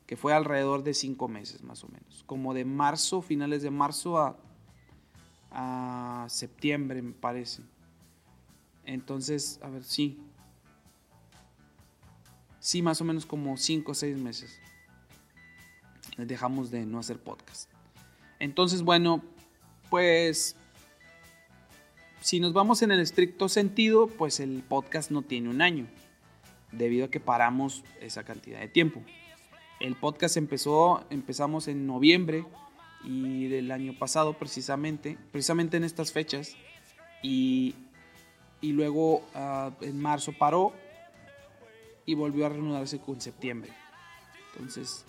[0.06, 2.24] Que fue alrededor de cinco meses más o menos.
[2.26, 4.38] Como de marzo, finales de marzo
[5.52, 7.64] a septiembre, me parece.
[8.86, 10.20] Entonces, a ver, sí.
[12.60, 14.60] Sí, más o menos como 5 o 6 meses.
[16.18, 17.70] Dejamos de no hacer podcast.
[18.40, 19.24] Entonces, bueno,
[19.90, 20.56] pues
[22.22, 25.88] si nos vamos en el estricto sentido, pues el podcast no tiene un año,
[26.78, 29.02] debido a que paramos esa cantidad de tiempo.
[29.80, 32.46] El podcast empezó, empezamos en noviembre
[33.04, 36.56] y del año pasado precisamente, precisamente en estas fechas.
[37.22, 37.76] Y,
[38.62, 40.74] y luego ah, en marzo paró
[42.06, 43.72] y volvió a reanudarse con septiembre.
[44.54, 45.06] Entonces,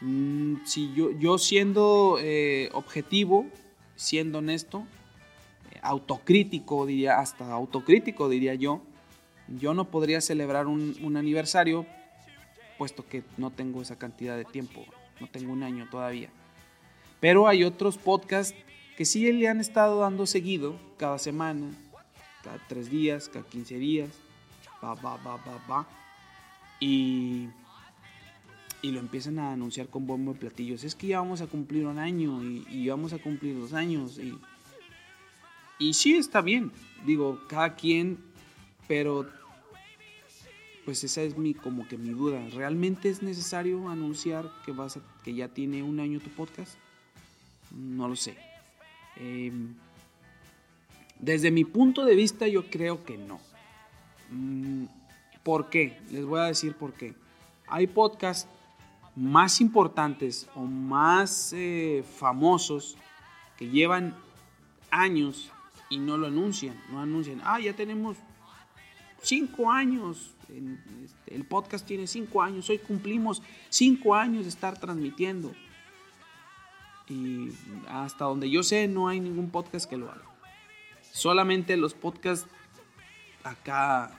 [0.00, 3.46] mm, si yo, yo siendo eh, objetivo,
[3.94, 4.86] siendo honesto,
[5.72, 8.82] eh, autocrítico, diría, hasta autocrítico diría yo,
[9.56, 11.86] yo no podría celebrar un, un aniversario
[12.76, 14.84] puesto que no tengo esa cantidad de tiempo
[15.20, 16.30] no tengo un año todavía.
[17.20, 18.54] Pero hay otros podcasts
[18.96, 21.66] que sí le han estado dando seguido cada semana,
[22.42, 24.10] cada tres días, cada 15 días,
[24.82, 25.88] va, va, va, va, va.
[26.80, 27.48] Y,
[28.82, 30.84] y lo empiezan a anunciar con bombo de platillos.
[30.84, 34.18] Es que ya vamos a cumplir un año y, y vamos a cumplir dos años.
[34.18, 34.38] Y,
[35.78, 36.72] y sí está bien,
[37.04, 38.18] digo, cada quien,
[38.86, 39.26] pero
[40.88, 42.40] pues esa es mi como que mi duda.
[42.48, 46.78] ¿Realmente es necesario anunciar que vas que ya tiene un año tu podcast?
[47.70, 48.38] No lo sé.
[49.16, 49.74] Em,
[51.18, 53.38] desde mi punto de vista yo creo que no.
[54.30, 54.84] Mm,
[55.42, 55.98] ¿Por qué?
[56.10, 57.14] Les voy a decir por qué.
[57.66, 58.48] Hay podcasts
[59.14, 62.96] más importantes o más eh, famosos
[63.58, 64.14] que llevan
[64.90, 65.50] años
[65.90, 66.82] y no lo anuncian.
[66.90, 68.16] No anuncian, ah, ya tenemos
[69.22, 75.52] cinco años este, el podcast tiene cinco años, hoy cumplimos cinco años de estar transmitiendo.
[77.08, 77.50] Y
[77.88, 80.24] hasta donde yo sé, no hay ningún podcast que lo haga.
[81.10, 82.46] Solamente los podcasts
[83.44, 84.10] acá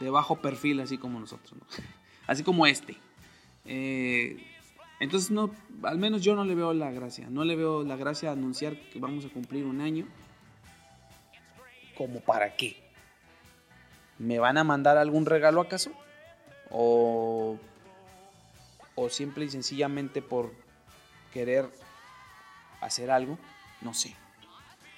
[0.00, 1.60] de bajo perfil, así como nosotros,
[2.26, 2.96] así como este.
[3.64, 4.42] Eh,
[5.00, 5.50] entonces, no,
[5.82, 7.28] al menos yo no le veo la gracia.
[7.30, 10.06] No le veo la gracia a anunciar que vamos a cumplir un año.
[11.96, 12.89] ¿Como para qué?
[14.20, 15.92] ¿Me van a mandar algún regalo acaso?
[16.70, 17.56] ¿O,
[18.94, 20.52] o simple y sencillamente por
[21.32, 21.66] querer
[22.82, 23.38] hacer algo?
[23.80, 24.14] No sé.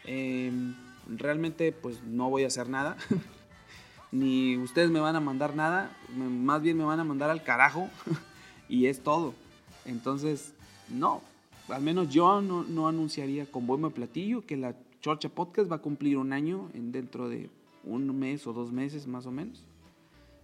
[0.03, 0.75] Em,
[1.07, 2.97] realmente pues no voy a hacer nada.
[4.11, 5.97] Ni ustedes me van a mandar nada.
[6.17, 7.89] Más bien me van a mandar al carajo.
[8.69, 9.35] y es todo.
[9.85, 10.53] Entonces,
[10.89, 11.23] no.
[11.69, 15.79] Al menos yo no, no anunciaría con buen platillo que la Chorcha Podcast va a
[15.79, 17.49] cumplir un año en dentro de
[17.85, 19.65] un mes o dos meses más o menos.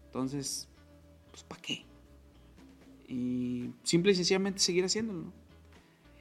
[0.07, 0.69] Entonces,
[1.31, 1.85] pues ¿para qué?
[3.07, 5.33] Y simple y sencillamente seguir haciéndolo.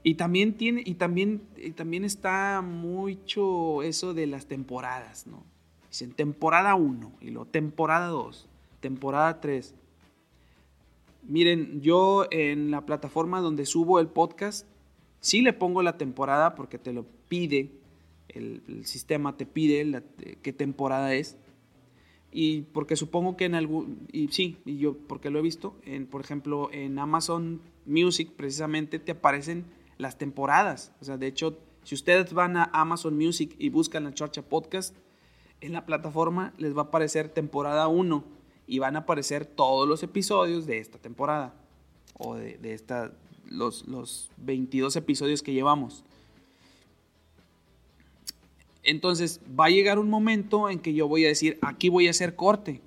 [0.04, 1.42] Y también tiene, y también,
[1.76, 5.44] también está mucho eso de las temporadas, ¿no?
[5.90, 8.48] Dicen temporada 1 y luego temporada 2,
[8.80, 9.74] temporada 3.
[11.24, 14.66] Miren, yo en la plataforma donde subo el podcast,
[15.20, 17.72] sí le pongo la temporada porque te lo pide
[18.30, 20.04] el, sistema te pide
[20.42, 21.38] qué temporada es.
[22.32, 26.06] Y porque supongo que en algún, y sí, y yo porque lo he visto, en,
[26.08, 29.66] por ejemplo, en Amazon Music precisamente te aparecen
[29.98, 30.94] las temporadas.
[31.02, 34.96] O sea, de hecho, si ustedes van a Amazon Music y buscan la Chorcha Podcast,
[35.62, 38.24] en la plataforma les va a aparecer temporada 1
[38.68, 41.56] y van a aparecer todos los episodios de esta temporada
[42.14, 43.14] o de, de esta,
[43.46, 46.04] los, los 22 episodios que llevamos.
[48.88, 52.10] Entonces va a llegar un momento en que yo voy a decir, aquí voy a
[52.10, 52.82] hacer corte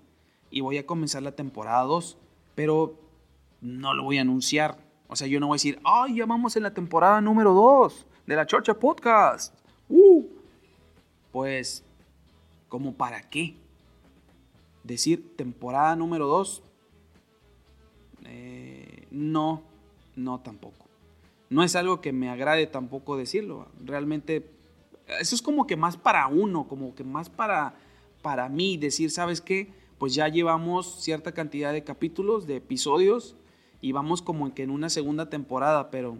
[0.50, 2.18] y voy a comenzar la temporada 2,
[2.56, 2.98] pero
[3.60, 4.78] no lo voy a anunciar.
[5.06, 8.06] O sea, yo no voy a decir, ay, ya vamos en la temporada número 2
[8.26, 9.54] de la Chorcha Podcast.
[9.88, 10.24] Uh.
[11.30, 11.84] Pues,
[12.68, 13.54] ¿como para qué?
[14.84, 16.62] decir temporada número 2,
[18.24, 19.62] eh, no,
[20.16, 20.86] no tampoco.
[21.48, 23.68] No es algo que me agrade tampoco decirlo.
[23.84, 24.48] Realmente,
[25.18, 27.74] eso es como que más para uno, como que más para,
[28.22, 29.72] para mí, decir, ¿sabes qué?
[29.98, 33.36] Pues ya llevamos cierta cantidad de capítulos, de episodios,
[33.80, 36.18] y vamos como que en una segunda temporada, pero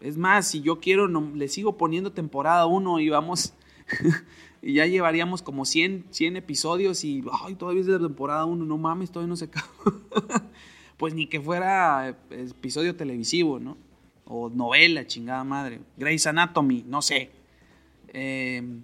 [0.00, 3.54] es más, si yo quiero, no, le sigo poniendo temporada 1 y vamos,
[4.62, 8.78] y ya llevaríamos como 100, 100 episodios y, ay, todavía es de temporada 1, no
[8.78, 9.68] mames, todavía no se acaba.
[10.96, 13.76] pues ni que fuera episodio televisivo, ¿no?
[14.24, 15.80] O novela, chingada madre.
[15.96, 17.30] Grey's Anatomy, no sé.
[18.08, 18.82] Em,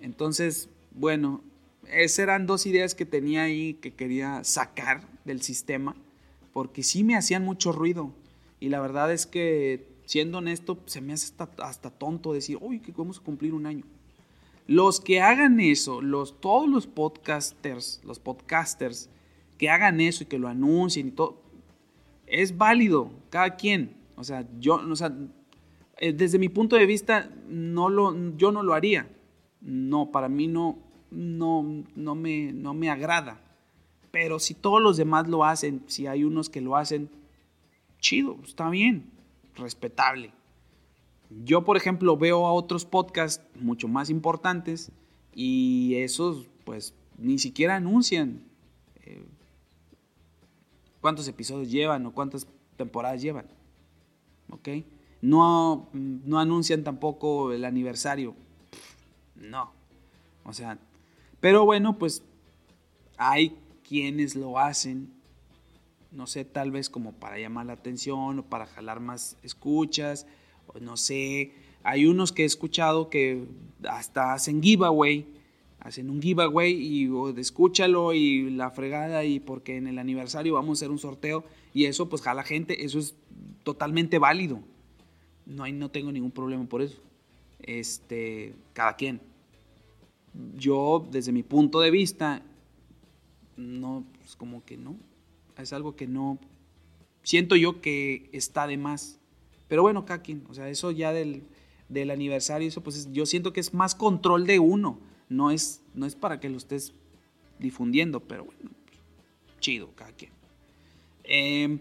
[0.00, 1.42] entonces, bueno,
[1.88, 5.96] esas eran dos ideas que tenía ahí que quería sacar del sistema,
[6.52, 8.12] porque sí me hacían mucho ruido.
[8.60, 12.92] Y la verdad es que, siendo honesto, se me hace hasta, tonto decir, uy, que
[12.92, 13.84] vamos a cumplir un año.
[14.66, 19.08] Los que hagan eso, los, todos los podcasters, los podcasters
[19.58, 21.40] que hagan eso y que lo anuncien y todo,
[22.26, 23.94] es válido, cada quien.
[24.16, 25.14] O sea, yo, o sea,
[25.98, 29.08] desde mi punto de vista, no lo, yo no lo haría.
[29.60, 30.78] No, para mí no,
[31.10, 33.40] no, no, me, no me agrada.
[34.10, 37.10] Pero si todos los demás lo hacen, si hay unos que lo hacen,
[37.98, 39.10] chido, está bien,
[39.54, 40.32] respetable.
[41.44, 44.92] Yo, por ejemplo, veo a otros podcasts mucho más importantes
[45.34, 48.42] y esos, pues, ni siquiera anuncian
[49.02, 49.26] eh,
[51.00, 53.46] cuántos episodios llevan o cuántas temporadas llevan.
[54.50, 54.68] ¿Ok?
[55.26, 58.34] No, no anuncian tampoco el aniversario.
[59.34, 59.72] No.
[60.44, 60.78] O sea,
[61.40, 62.22] pero bueno, pues
[63.16, 63.56] hay
[63.86, 65.12] quienes lo hacen,
[66.12, 70.26] no sé, tal vez como para llamar la atención o para jalar más escuchas,
[70.68, 71.52] o no sé.
[71.82, 73.46] Hay unos que he escuchado que
[73.88, 75.26] hasta hacen giveaway
[75.80, 77.08] hacen un giveaway y
[77.38, 81.84] escúchalo y la fregada y porque en el aniversario vamos a hacer un sorteo y
[81.84, 83.14] eso pues jala gente, eso es
[83.62, 84.60] totalmente válido.
[85.46, 87.00] No, hay, no tengo ningún problema por eso.
[87.60, 89.20] Este, cada quien.
[90.56, 92.42] Yo, desde mi punto de vista,
[93.56, 94.96] no, pues como que no.
[95.56, 96.38] Es algo que no.
[97.22, 99.18] Siento yo que está de más.
[99.68, 100.44] Pero bueno, cada quien.
[100.50, 101.44] O sea, eso ya del,
[101.88, 106.06] del aniversario, eso pues yo siento que es más control de uno no es, no
[106.06, 106.92] es para que lo estés
[107.58, 108.70] difundiendo, pero bueno,
[109.60, 110.30] chido, cada quien.
[111.24, 111.80] Em,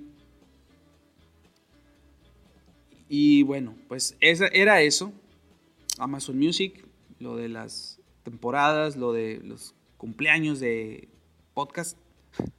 [3.10, 5.14] y bueno, pues esa, era eso.
[5.97, 6.86] Amazon Music,
[7.20, 11.10] lo de las temporadas, lo de los cumpleaños de
[11.53, 11.97] podcast.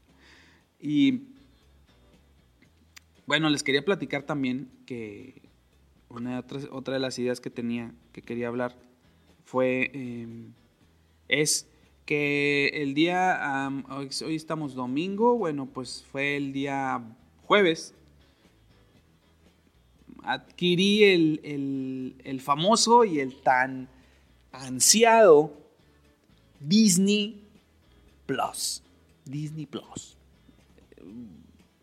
[0.78, 1.22] Y
[3.26, 5.42] bueno, les quería platicar también que
[6.10, 8.76] una otra, de las ideas que tenía, que quería hablar,
[9.44, 10.52] fue em,
[11.26, 11.66] es
[12.04, 17.02] que el día, hoy, estamos domingo, bueno, pues fue el día
[17.42, 17.95] jueves,
[20.26, 23.88] adquirí el, famoso y el tan
[24.52, 25.56] ansiado
[26.60, 27.42] Disney
[28.26, 28.82] Plus.
[29.24, 30.18] Disney Plus.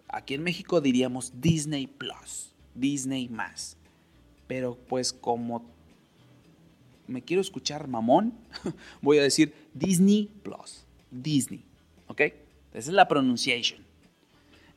[0.10, 3.78] Aquí en México diríamos Disney Plus, Disney más.
[4.48, 5.66] Pero pues como
[7.08, 8.34] me quiero escuchar mamón,
[9.02, 10.86] voy a decir Disney Plus.
[11.10, 11.64] Disney.
[12.08, 12.22] ¿Ok?
[12.22, 13.82] Esa es la pronunciación.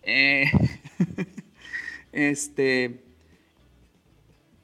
[0.02, 0.44] Eh,
[2.12, 3.05] este.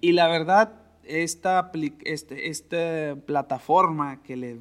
[0.03, 1.71] Y la verdad, esta,
[2.05, 4.59] este, esta plataforma que le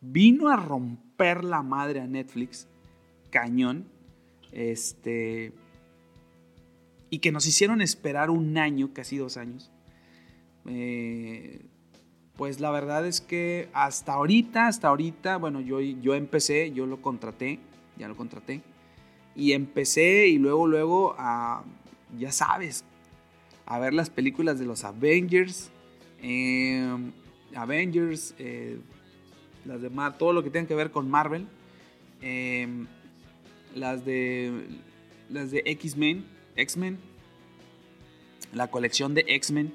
[0.00, 2.66] vino a romper la madre a Netflix,
[3.30, 3.86] cañón,
[4.50, 5.52] este.
[7.10, 9.70] Y que nos hicieron esperar un año, casi dos años.
[10.64, 11.66] Eh,
[12.36, 17.02] pues la verdad es que hasta ahorita, hasta ahorita, bueno, yo, yo empecé, yo lo
[17.02, 17.58] contraté,
[17.98, 18.62] ya lo contraté,
[19.36, 21.14] y empecé y luego, luego,
[22.18, 22.84] ya sabes,
[23.68, 25.70] a ver las películas de los Avengers,
[26.22, 27.12] em,
[27.54, 28.78] Avengers, eh,
[29.64, 31.46] las de todo lo que tenga que ver con Marvel,
[32.22, 32.86] em,
[33.74, 34.64] las de
[35.28, 36.24] las de X-Men,
[36.56, 36.98] X-Men,
[38.54, 39.72] la colección de X-Men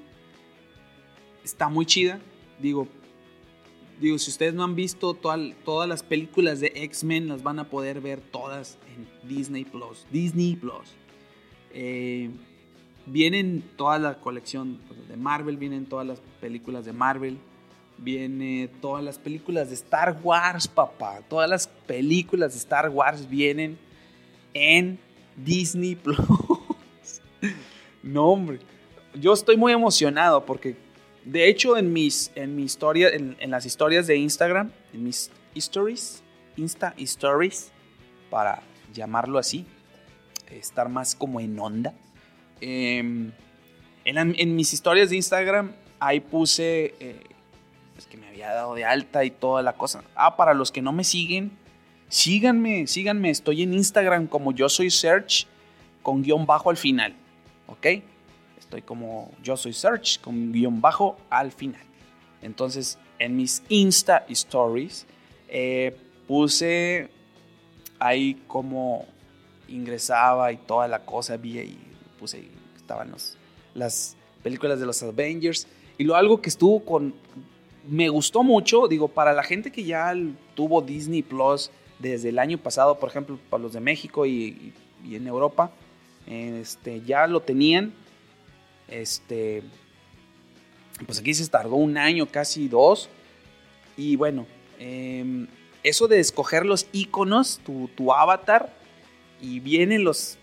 [1.44, 2.20] está muy chida
[2.58, 2.88] digo,
[4.00, 8.00] digo, si ustedes no han visto todas las películas de X-Men, las van a poder
[8.00, 10.06] ver todas en Disney Plus.
[10.10, 10.94] Disney Plus.
[11.72, 12.30] Eh,
[13.06, 17.38] vienen toda la colección de Marvel, vienen todas las películas de Marvel,
[17.98, 21.20] viene todas las películas de Star Wars, papá.
[21.28, 23.78] Todas las películas de Star Wars vienen
[24.52, 24.98] en
[25.36, 26.18] Disney Plus.
[28.02, 28.58] no, hombre.
[29.14, 30.76] Yo estoy muy emocionado porque
[31.24, 36.22] de hecho, en mis, en mi historia, en, las historias de Instagram, en mis stories,
[36.56, 37.72] Insta Stories,
[38.30, 39.64] para llamarlo así,
[40.50, 41.94] estar más como en onda.
[42.66, 43.30] Em,
[44.06, 47.20] en, mis historias de Instagram, ahí puse eh,
[47.92, 50.02] pues, que me había dado de alta y toda la cosa.
[50.14, 51.52] Ah, para los que no me siguen,
[52.08, 53.28] síganme, síganme.
[53.28, 55.46] Estoy en Instagram como yo soy Search
[56.02, 57.14] con guion bajo al final.
[57.66, 57.86] ¿Ok?
[58.58, 61.84] Estoy como yo soy Search con guion bajo al final.
[62.40, 65.06] Entonces, en mis Insta Stories
[65.48, 65.94] eh,
[66.26, 67.10] puse
[67.98, 69.04] ahí como
[69.68, 71.93] ingresaba y toda la cosa, vi y
[72.32, 73.36] estaban los,
[73.74, 75.66] las películas de los Avengers.
[75.98, 77.14] Y lo algo que estuvo con,
[77.88, 80.14] me gustó mucho, digo, para la gente que ya
[80.54, 84.72] tuvo Disney Plus desde el año pasado, por ejemplo, para los de México y,
[85.04, 85.70] en Europa,
[86.26, 87.92] este, ya lo tenían.
[88.88, 89.62] Este,
[91.06, 93.08] pues aquí se tardó un año, casi dos.
[93.96, 94.46] Y bueno,
[94.78, 95.46] em,
[95.82, 98.72] eso de escoger los iconos, tu, tu avatar,
[99.40, 100.38] y vienen los,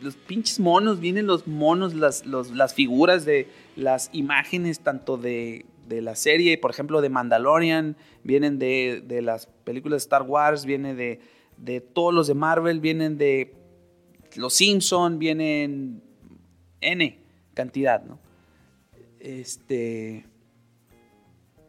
[0.00, 6.02] los pinches monos, vienen los monos, las, las figuras de las imágenes, tanto de, de,
[6.02, 10.96] la serie, por ejemplo, de Mandalorian, vienen de, de las películas de Star Wars, vienen
[10.96, 11.20] de,
[11.56, 13.54] de todos los de Marvel, vienen de
[14.36, 16.02] los Simpson, vienen
[16.80, 17.18] N
[17.54, 18.20] cantidad, ¿no?
[19.18, 20.24] Este.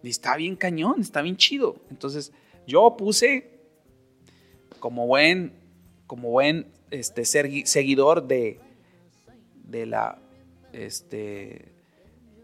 [0.03, 1.75] Y está bien cañón, está bien chido.
[1.89, 2.31] Entonces,
[2.67, 3.59] yo puse
[4.79, 5.58] como buen
[6.09, 8.59] como buen este, seguidor de,
[9.63, 10.17] de la
[10.73, 11.71] este,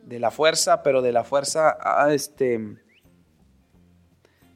[0.03, 1.75] de la fuerza, pero de la fuerza
[2.11, 2.59] este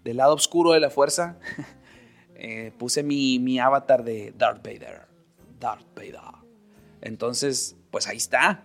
[0.03, 1.39] del lado oscuro de la fuerza,
[2.35, 5.07] eh, puse mi, mi, avatar de Darth Vader.
[5.59, 6.21] Darth Vader.
[7.01, 8.63] Entonces, pues ahí está.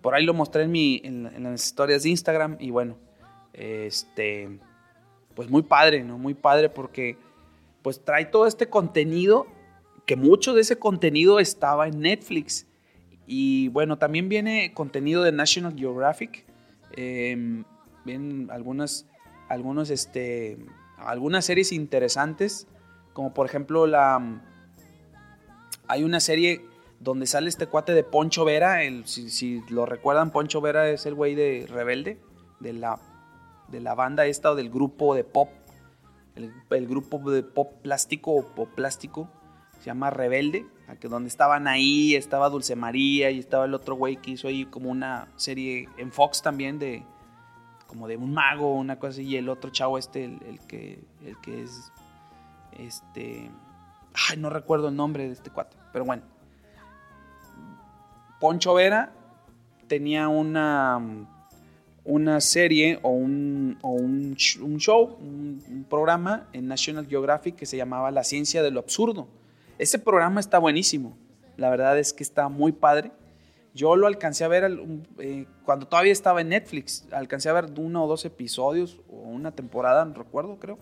[0.00, 2.96] Por ahí lo mostré en, mi, en, las historias de Instagram y bueno,
[3.52, 4.60] este,
[5.34, 6.18] pues muy padre, ¿no?
[6.18, 7.18] Muy padre porque
[7.84, 9.46] pues trae todo este contenido,
[10.06, 12.66] que mucho de ese contenido estaba en Netflix.
[13.26, 16.46] Y bueno, también viene contenido de National Geographic.
[16.92, 17.64] Em,
[18.06, 19.06] vienen algunas,
[19.50, 20.56] algunos, este,
[20.96, 22.66] algunas series interesantes,
[23.12, 24.40] como por ejemplo la...
[25.86, 26.64] Hay una serie
[27.00, 31.12] donde sale este cuate de Poncho Vera, el, si, lo recuerdan, Poncho Vera es el
[31.12, 32.18] güey de Rebelde,
[32.60, 32.98] de la,
[33.68, 35.50] de la banda esta o del grupo de pop
[36.36, 39.28] el, grupo de pop plástico o pop plástico,
[39.78, 40.66] se llama Rebelde,
[41.00, 44.64] que donde estaban ahí, estaba Dulce María y estaba el otro güey que hizo ahí
[44.66, 47.04] como una serie en Fox también de
[47.86, 51.38] como de un mago, una cosa así, y el otro chavo este, el, que, el
[51.40, 51.92] que es,
[52.72, 53.50] este,
[54.28, 56.22] ay, no recuerdo el nombre de este cuate, pero bueno.
[58.40, 59.12] Poncho Vera
[59.86, 61.00] tenía una
[62.04, 68.24] una serie o un, un, show, un, programa en National Geographic que se llamaba La
[68.24, 69.26] ciencia de lo absurdo.
[69.78, 71.16] Ese programa está buenísimo.
[71.56, 73.12] La verdad es que está muy padre.
[73.74, 74.78] Yo lo alcancé a ver
[75.18, 77.06] eh, cuando todavía estaba en Netflix.
[77.10, 80.78] Alcancé a ver uno o dos episodios o una temporada, no recuerdo, creo.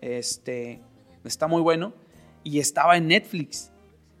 [0.00, 0.80] Este,
[1.24, 1.92] está muy bueno.
[2.44, 3.70] Y estaba en Netflix.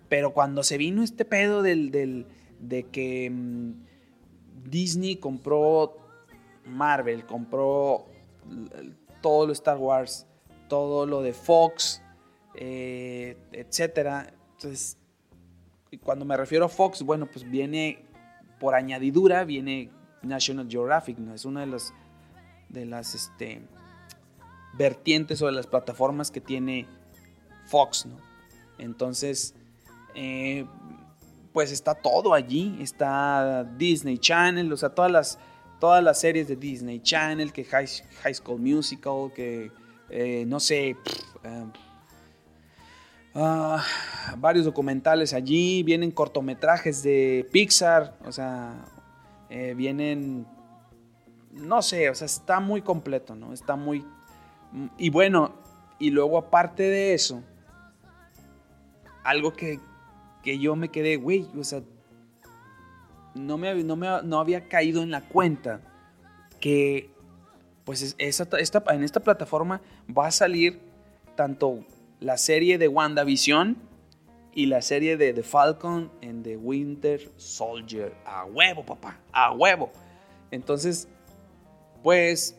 [0.08, 2.26] Pero cuando se vino este pedo del, del
[2.58, 3.72] de que mm,
[4.68, 6.01] Disney compró
[6.64, 8.06] Marvel, compró
[9.20, 10.26] todo lo Star Wars,
[10.68, 12.02] todo lo de Fox,
[12.54, 14.32] eh, etcétera.
[14.52, 14.98] Entonces,
[16.02, 18.04] cuando me refiero a Fox, bueno, pues viene
[18.58, 19.90] por añadidura, viene
[20.22, 21.34] National Geographic, ¿no?
[21.34, 21.92] Es una de las,
[22.68, 23.62] de las este,
[24.74, 26.86] vertientes o de las plataformas que tiene
[27.66, 28.16] Fox, ¿no?
[28.78, 29.54] Entonces,
[30.14, 30.66] eh,
[31.52, 35.38] pues está todo allí, está Disney Channel, o sea, todas las
[35.82, 39.72] todas las series de Disney Channel, que High, School Musical, que
[40.10, 41.66] eh, no sé, eh,
[43.34, 43.84] ah,
[44.38, 48.76] varios documentales allí, vienen cortometrajes de Pixar, o sea,
[49.50, 50.46] eh, vienen,
[51.50, 53.52] no sé, o sea, está muy completo, ¿no?
[53.52, 54.06] Está muy...
[54.98, 55.52] Y bueno,
[55.98, 57.42] y luego aparte de eso,
[59.24, 59.80] algo que,
[60.44, 61.82] que yo me quedé, güey, o sea,
[63.34, 65.80] no, me, no, había caído en la cuenta
[66.60, 67.10] que
[67.84, 69.80] pues esta, en esta plataforma
[70.16, 70.80] va a salir
[71.34, 71.84] tanto
[72.20, 73.76] la serie de WandaVision
[74.54, 78.14] y la serie de The Falcon and the Winter Soldier.
[78.24, 79.90] A huevo, papá, a huevo.
[80.50, 81.08] Entonces,
[82.02, 82.56] pues,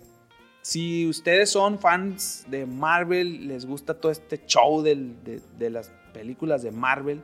[0.62, 6.64] si ustedes son fans de Marvel, les gusta todo este show de, de las películas
[6.64, 7.22] de Marvel,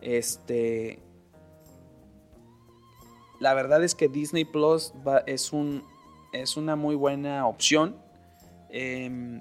[0.00, 0.98] este,
[3.40, 4.92] la verdad es que Disney Plus
[5.26, 5.84] es, un,
[6.32, 7.96] es una muy buena opción.
[8.70, 9.40] Em,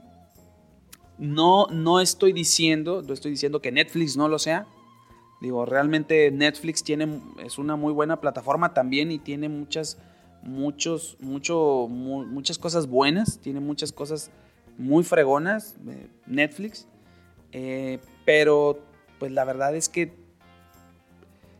[1.17, 4.67] no, no estoy diciendo, no estoy diciendo que Netflix no lo sea.
[5.41, 9.97] Digo, realmente Netflix tiene, es una muy buena plataforma también y tiene muchas,
[10.41, 14.31] muchos, mucho, muchas cosas buenas, tiene muchas cosas
[14.77, 16.87] muy fregonas, eh, Netflix.
[17.51, 18.79] Eh, pero,
[19.19, 20.26] pues la verdad es que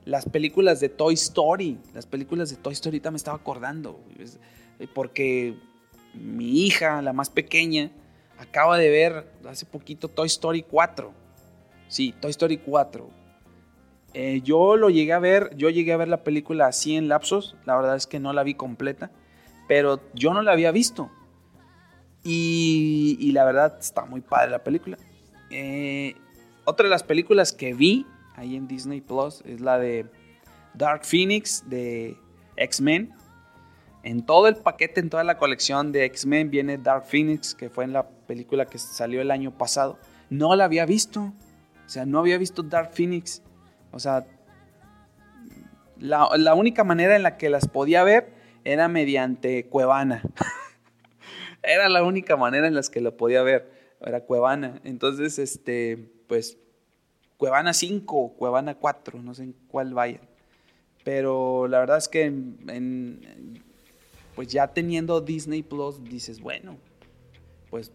[0.08, 4.00] las películas de Toy Story, las películas de Toy Story, ahorita me estaba acordando,
[4.80, 5.56] eh, porque
[6.14, 7.92] mi hija, la más pequeña,
[8.38, 11.12] acaba de ver hace poquito Toy Story 4.
[11.90, 13.10] Sí, Toy Story 4.
[14.14, 17.58] Eh, yo lo llegué a ver, yo llegué a ver la película así en lapsos,
[17.66, 19.12] la verdad es que no la vi completa,
[19.68, 21.12] pero yo no la había visto.
[22.24, 24.98] Y, la verdad está muy padre la película.
[25.50, 26.16] Eh,
[26.66, 28.06] otra de las películas que vi
[28.38, 30.06] ahí en Disney Plus es la de
[30.74, 32.16] Dark Phoenix de
[32.56, 33.12] X-Men.
[34.04, 37.84] En todo el paquete, en toda la colección de X-Men viene Dark Phoenix, que fue
[37.84, 40.00] en la película que salió el año pasado.
[40.30, 41.34] No la había visto.
[41.86, 43.42] O sea, no había visto Dark Phoenix.
[43.92, 44.26] O sea,
[46.00, 48.32] la, única manera en la que las podía ver
[48.64, 50.22] era mediante Cuevana.
[51.64, 53.72] era la única manera en la que lo podía ver.
[54.00, 54.80] Era Cuevana.
[54.84, 56.60] Entonces, este, pues,
[57.38, 60.20] Cuevana 5 o Cuevana 4, no sé en cuál vaya.
[61.04, 62.34] Pero la verdad es que
[64.36, 66.78] pues ya teniendo Disney Plus, dices, bueno,
[67.70, 67.92] pues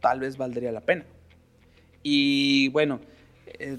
[0.00, 1.04] tal vez valdría la pena.
[2.02, 3.00] Y bueno,
[3.46, 3.78] eh,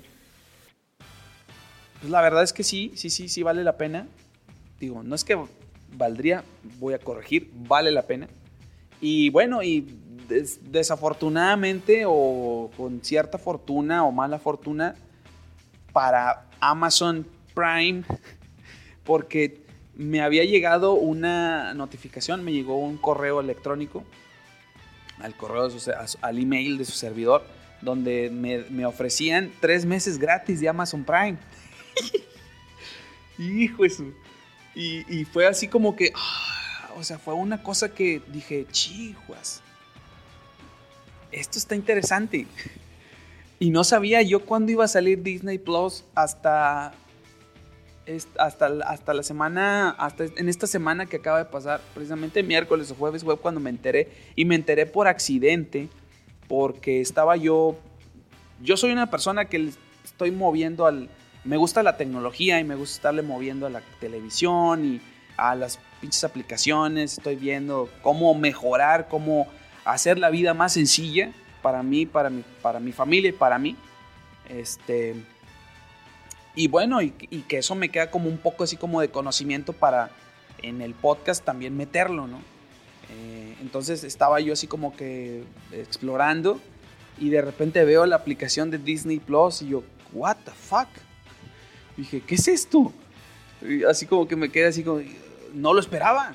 [1.99, 4.07] pues la verdad es que sí, sí, sí, sí vale la pena.
[4.79, 5.37] Digo, no es que
[5.97, 6.43] valdría,
[6.79, 8.27] voy a corregir, vale la pena.
[9.01, 9.81] Y bueno, y
[10.29, 14.95] desafortunadamente o con cierta fortuna o mala fortuna
[15.91, 18.03] para Amazon Prime,
[19.03, 19.61] porque
[19.95, 24.03] me había llegado una notificación, me llegó un correo electrónico
[25.19, 25.69] al correo,
[26.21, 27.43] al email de su servidor,
[27.81, 31.37] donde me, ofrecían tres meses gratis de Amazon Prime.
[33.37, 34.05] Hijo eso.
[34.75, 39.61] Y, fue así como que, ah, o sea, fue una cosa que dije, chihuas,
[41.31, 42.47] esto está interesante.
[43.59, 46.93] Y no sabía yo cuándo iba a salir Disney Plus hasta
[48.39, 52.95] hasta, hasta la semana, hasta en esta semana que acaba de pasar, precisamente miércoles o
[52.95, 54.09] jueves fue cuando me enteré.
[54.35, 55.89] Y me enteré por accidente,
[56.47, 57.77] porque estaba yo,
[58.61, 59.71] yo soy una persona que
[60.03, 61.09] estoy moviendo al,
[61.43, 65.01] me gusta la tecnología y me gusta estarle moviendo a la televisión y
[65.37, 69.47] a las pinches aplicaciones, estoy viendo cómo mejorar, cómo
[69.85, 73.75] hacer la vida más sencilla para mí, para mi, para mi familia y para mí.
[74.47, 75.15] Este,
[76.55, 80.11] y bueno, y, que eso me queda como un poco así como de conocimiento para
[80.61, 82.39] en el podcast también meterlo, ¿no?
[83.11, 86.59] Eh, entonces estaba yo así como que explorando
[87.17, 90.87] y de repente veo la aplicación de Disney Plus y yo, what the fuck?
[91.97, 92.93] dije, ¿qué es esto?
[93.89, 95.01] así como que me quedé así como,
[95.53, 96.33] no lo esperaba.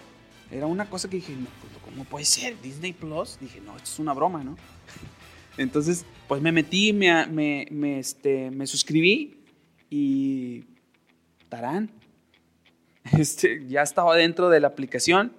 [0.55, 2.61] Era una cosa que dije, no, pues, ¿cómo puede ser?
[2.63, 3.39] Disney Plus.
[3.41, 4.57] Dije, no, esto es una broma, ¿no?
[5.57, 9.37] Entonces, pues me metí, me, me, me, este, me suscribí
[9.91, 10.65] y
[11.49, 11.91] tarán,
[13.19, 15.33] este, ya estaba dentro de la aplicación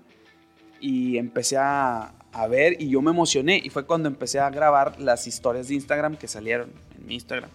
[0.82, 5.00] y empecé a, a, ver y yo me emocioné y fue cuando empecé a grabar
[5.00, 7.50] las historias de Instagram que salieron en mi Instagram.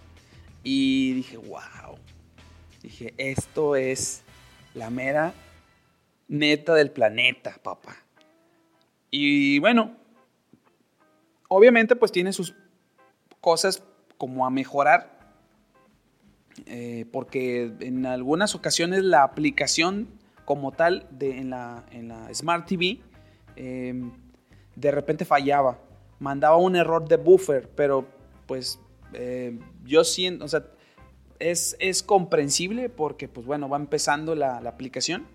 [0.64, 1.98] Y dije, wow,
[2.82, 4.22] dije, esto es
[4.72, 5.34] la mera
[6.30, 7.96] neta del planeta, papá.
[9.10, 9.96] Y bueno,
[11.48, 12.54] obviamente pues tiene sus
[13.40, 13.82] cosas
[14.16, 15.18] como a mejorar,
[16.66, 20.08] eh, porque en algunas ocasiones la aplicación
[20.44, 21.84] como tal de, en, la,
[22.32, 23.00] Smart TV
[23.56, 24.12] em,
[24.76, 25.78] de repente fallaba,
[26.18, 28.06] mandaba un error de buffer, pero
[28.46, 28.78] pues
[29.14, 30.64] eh, yo siento, o sea,
[31.40, 35.26] es, es, comprensible porque pues bueno, va empezando la, aplicación,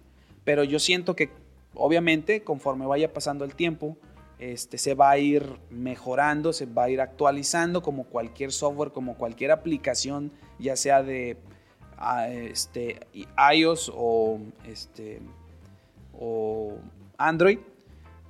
[0.45, 1.31] pero yo siento que
[1.73, 3.97] obviamente conforme vaya pasando el tiempo,
[4.39, 9.17] este, se va a ir mejorando, se va a ir actualizando como cualquier software, como
[9.17, 11.37] cualquier aplicación, ya sea de
[12.51, 12.99] este,
[13.53, 15.21] iOS o, este,
[16.13, 16.77] o
[17.17, 17.59] Android,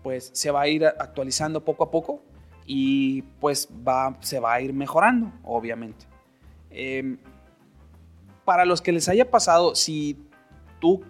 [0.04, 2.22] pues se va a ir actualizando poco a poco
[2.66, 6.06] y pues va, se va a ir mejorando, obviamente.
[6.70, 7.18] Em,
[8.44, 10.20] para los que les haya pasado, si
[10.80, 11.04] tú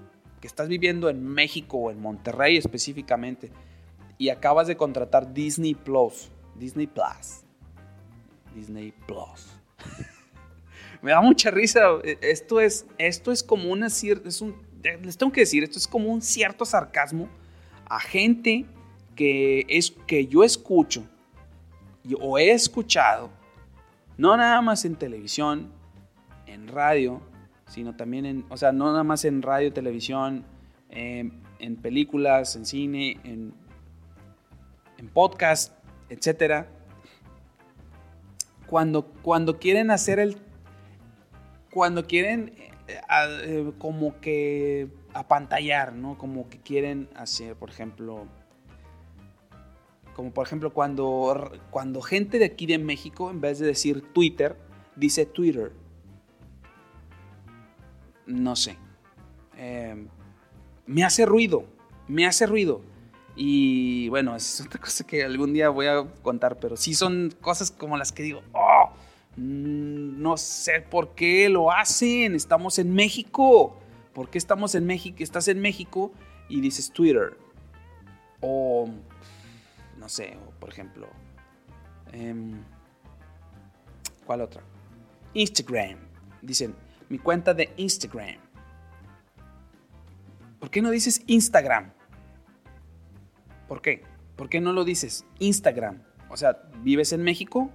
[0.46, 3.50] que estás viviendo en México o en Monterrey específicamente,
[4.20, 7.42] y acabas de contratar Disney Plus, Disney Plus,
[8.54, 9.58] Disney Plus.
[11.02, 11.82] Me da mucha risa.
[12.22, 16.14] Esto es, esto es como una es un, les tengo que decir, esto es como
[16.14, 17.28] un cierto sarcasmo
[17.88, 18.66] a gente
[19.16, 21.08] que es que yo escucho
[22.22, 23.32] o he escuchado,
[24.16, 25.72] no nada más en televisión,
[26.46, 27.20] en radio,
[27.68, 30.46] sino también en, o sea, no nada más en radio, televisión,
[30.90, 33.54] em, en películas, en cine, en,
[34.98, 35.74] en podcast,
[36.10, 36.68] etcétera.
[38.68, 40.38] Cuando, cuando quieren hacer el,
[41.72, 42.72] cuando quieren eh,
[43.44, 46.18] eh, como que apantallar, ¿no?
[46.18, 48.28] Como que quieren hacer, por ejemplo,
[50.16, 54.56] como por ejemplo cuando, cuando gente de aquí de México, en vez de decir Twitter,
[54.96, 55.74] dice Twitter.
[58.26, 58.78] No sé.
[59.58, 60.08] Em,
[60.86, 61.66] me hace ruido,
[62.08, 62.82] me hace ruido.
[63.36, 67.72] Y bueno, es otra cosa que algún día voy a contar, pero sí son cosas
[67.72, 68.90] como las que digo, oh,
[69.38, 73.78] mm, no sé por qué lo hacen, estamos en México.
[74.14, 75.18] ¿Por qué estamos en México?
[75.20, 76.12] Estás en México
[76.48, 77.38] y dices Twitter.
[78.40, 78.90] O
[79.98, 81.08] no sé, o por ejemplo,
[82.12, 82.62] em,
[84.26, 84.62] ¿cuál otra?
[85.34, 85.98] Instagram.
[86.42, 86.76] Dicen,
[87.10, 88.38] mi cuenta de Instagram.
[90.60, 91.92] ¿Por qué no dices Instagram?
[93.68, 94.04] ¿Por qué?
[94.36, 96.02] ¿Por qué no lo dices Instagram?
[96.30, 97.70] O sea, ¿vives en México?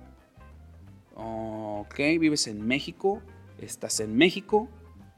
[1.14, 3.22] Ok, vives en México,
[3.58, 4.68] estás en México.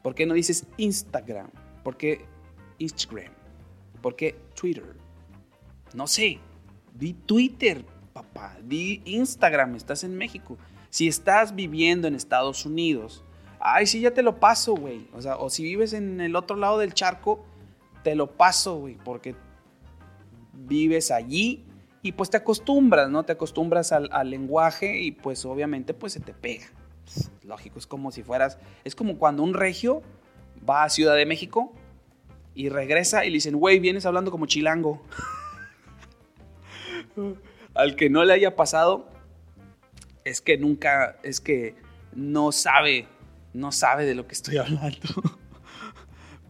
[0.02, 1.50] ¿Por qué no dices Instagram?
[1.82, 2.24] ¿Por qué
[2.78, 3.32] Instagram?
[4.00, 4.96] ¿Por qué Twitter?
[5.94, 6.38] No sé.
[6.94, 8.58] Di Twitter, papá.
[8.62, 10.58] Di Instagram, estás en México.
[10.90, 13.24] Si estás viviendo en Estados Unidos,
[13.62, 15.06] ay, sí, ya te lo paso, güey.
[15.14, 17.44] O sea, o si vives en el otro lado del charco,
[18.02, 19.34] te lo paso, güey, porque
[20.52, 21.64] vives allí
[22.02, 23.24] y pues te acostumbras, ¿no?
[23.24, 26.66] Te acostumbras al, lenguaje y pues obviamente pues se te pega.
[27.44, 30.02] Lógico, es como si fueras, es como cuando un regio
[30.68, 31.72] va a Ciudad de México
[32.54, 35.00] y regresa y le dicen, güey, vienes hablando como chilango.
[37.74, 39.08] Al que no le haya pasado,
[40.24, 41.76] es que nunca, es que
[42.14, 43.06] no sabe,
[43.52, 44.98] no sabe de lo que estoy hablando.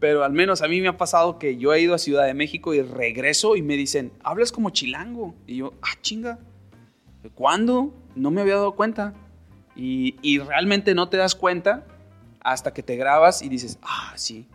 [0.01, 2.35] Pero al menos a mí me ha pasado que yo he ido a Ciudad de
[2.35, 5.35] México y regreso y me dicen, hablas como chilango.
[5.47, 6.41] Y yo, ah, chinga,
[7.35, 7.95] ¿cuándo?
[8.17, 9.15] No me había dado cuenta.
[9.77, 11.87] Y, y realmente no te das cuenta
[12.41, 14.49] hasta que te grabas y dices, ah, sí.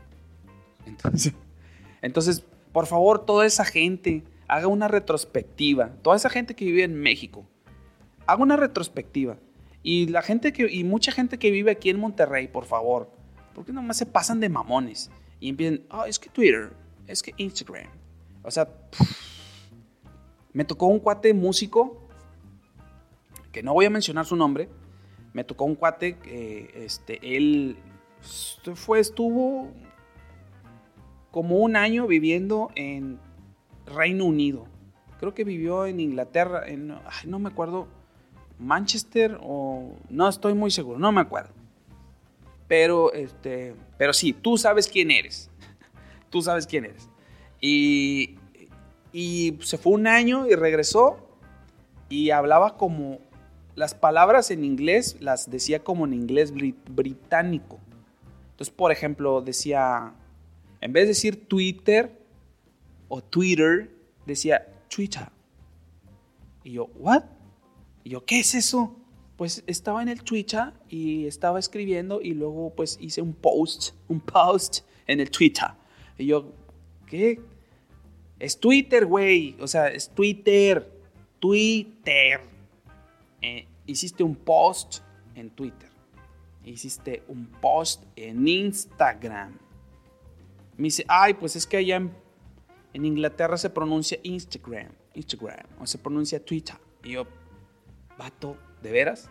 [0.86, 1.34] Entonces,
[2.02, 2.44] entonces,
[2.74, 5.92] por favor, toda esa gente, haga una retrospectiva.
[6.02, 7.48] Toda esa gente que vive en México,
[8.26, 9.38] haga una retrospectiva.
[9.84, 13.10] Y la gente que, y mucha gente que vive aquí en Monterrey, por favor,
[13.54, 15.10] porque nomás se pasan de mamones
[15.40, 16.74] y empiezan, oh, es que Twitter,
[17.08, 17.90] es que Instagram.
[18.44, 18.68] O sea,
[20.54, 22.08] me tocó un cuate músico,
[23.52, 24.70] que no voy a mencionar su nombre,
[25.34, 27.78] me tocó un cuate que, este, él
[28.76, 29.72] fue, estuvo
[31.32, 33.20] como un año viviendo en
[33.86, 34.68] Reino Unido.
[35.20, 37.88] Creo que vivió en Inglaterra, en, no me acuerdo,
[38.60, 41.52] Manchester o no estoy muy seguro, no me acuerdo.
[42.68, 45.50] Pero, este, pero sí, tú sabes quién eres.
[46.30, 47.10] tú sabes quién eres.
[47.62, 48.36] Y,
[49.14, 51.28] y se fue un año y regresó
[52.10, 53.20] y hablaba como
[53.76, 57.80] las palabras en inglés las decía como en inglés británico.
[58.52, 60.14] Entonces, por ejemplo, decía,
[60.82, 62.12] en vez de decir Twitter,
[63.08, 63.92] o Twitter,
[64.26, 65.30] decía Twitter.
[66.64, 67.24] Y yo, ¿what?
[68.08, 68.96] Y yo, ¿qué es eso?
[69.36, 74.22] Pues estaba en el Twitter y estaba escribiendo y luego pues hice un post, un
[74.22, 75.68] post en el Twitter.
[76.18, 76.54] Y yo,
[77.06, 77.42] ¿qué?
[78.40, 79.58] Es Twitter, güey.
[79.60, 80.90] O sea, es Twitter.
[81.38, 82.40] Twitter.
[83.42, 85.00] Eh, hiciste un post
[85.36, 85.90] en Twitter.
[86.64, 89.52] Hiciste un post en Instagram.
[90.78, 92.14] Me dice, ay, pues es que allá en
[92.94, 96.78] en Inglaterra se pronuncia Instagram, Instagram, o se pronuncia Twitter.
[97.04, 97.28] Y yo,
[98.18, 99.30] vato, ¿de veras?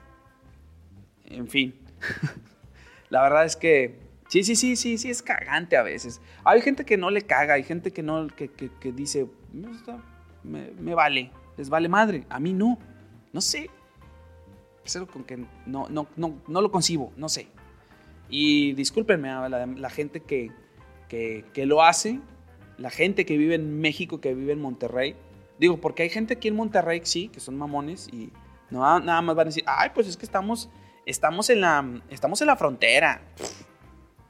[1.25, 1.75] En fin.
[3.11, 6.21] La verdad es que sí, sí, sí, sí, sí, es cagante a veces.
[6.45, 9.27] Hay gente que no le caga, hay gente que no, que, dice,
[10.43, 12.25] me, vale, les vale madre.
[12.29, 12.79] A mí no,
[13.33, 13.71] no sé.
[14.85, 17.49] Es con que no, no, no, no lo concibo, no sé.
[18.29, 20.51] Y discúlpenme a la, gente que,
[21.09, 22.21] que, que lo hace,
[22.79, 25.17] la gente que vive en México, que vive en Monterrey.
[25.59, 28.31] Digo, porque hay gente aquí en Monterrey, sí, que son mamones y
[28.71, 30.69] no, nada más van a decir, ay, pues es que estamos,
[31.05, 33.23] estamos, en, la, estamos en la frontera.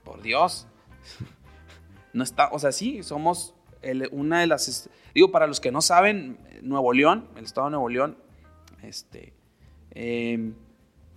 [0.05, 0.66] por Dios.
[2.12, 3.55] No está, o sea, sí, somos
[4.11, 7.89] una de las, digo, para los que no saben, Nuevo León, el estado de Nuevo
[7.89, 8.18] León,
[8.82, 9.32] este,
[9.91, 10.55] em,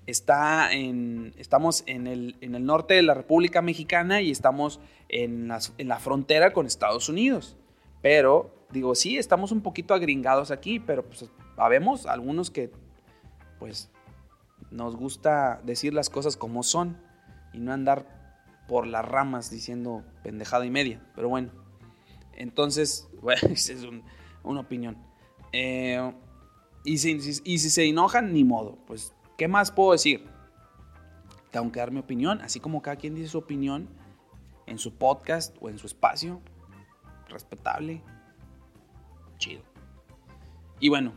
[0.06, 5.48] está en, estamos en el, en el norte de la República Mexicana y estamos en
[5.48, 7.58] la, frontera con Estados Unidos.
[8.02, 12.72] Pero, digo, sí, estamos un poquito agringados aquí, pero pues sabemos algunos que
[13.60, 13.90] pues
[14.72, 16.98] nos gusta decir las cosas como son
[17.54, 18.06] y no andar
[18.68, 21.02] por las ramas diciendo pendejada y media.
[21.16, 21.50] Pero bueno,
[22.34, 23.86] entonces, bueno, esa es
[24.44, 24.98] una opinión.
[25.52, 26.14] Eh,
[26.84, 27.12] y, si,
[27.44, 28.78] y si se enojan, ni modo.
[28.88, 30.26] Pues, ¿qué más puedo decir?
[31.52, 33.90] Tengo que dar mi opinión, así como cada quien dice su opinión
[34.68, 36.42] en su podcast o en su espacio.
[37.28, 38.02] Respetable.
[39.38, 39.64] Chido.
[40.80, 41.14] Y bueno,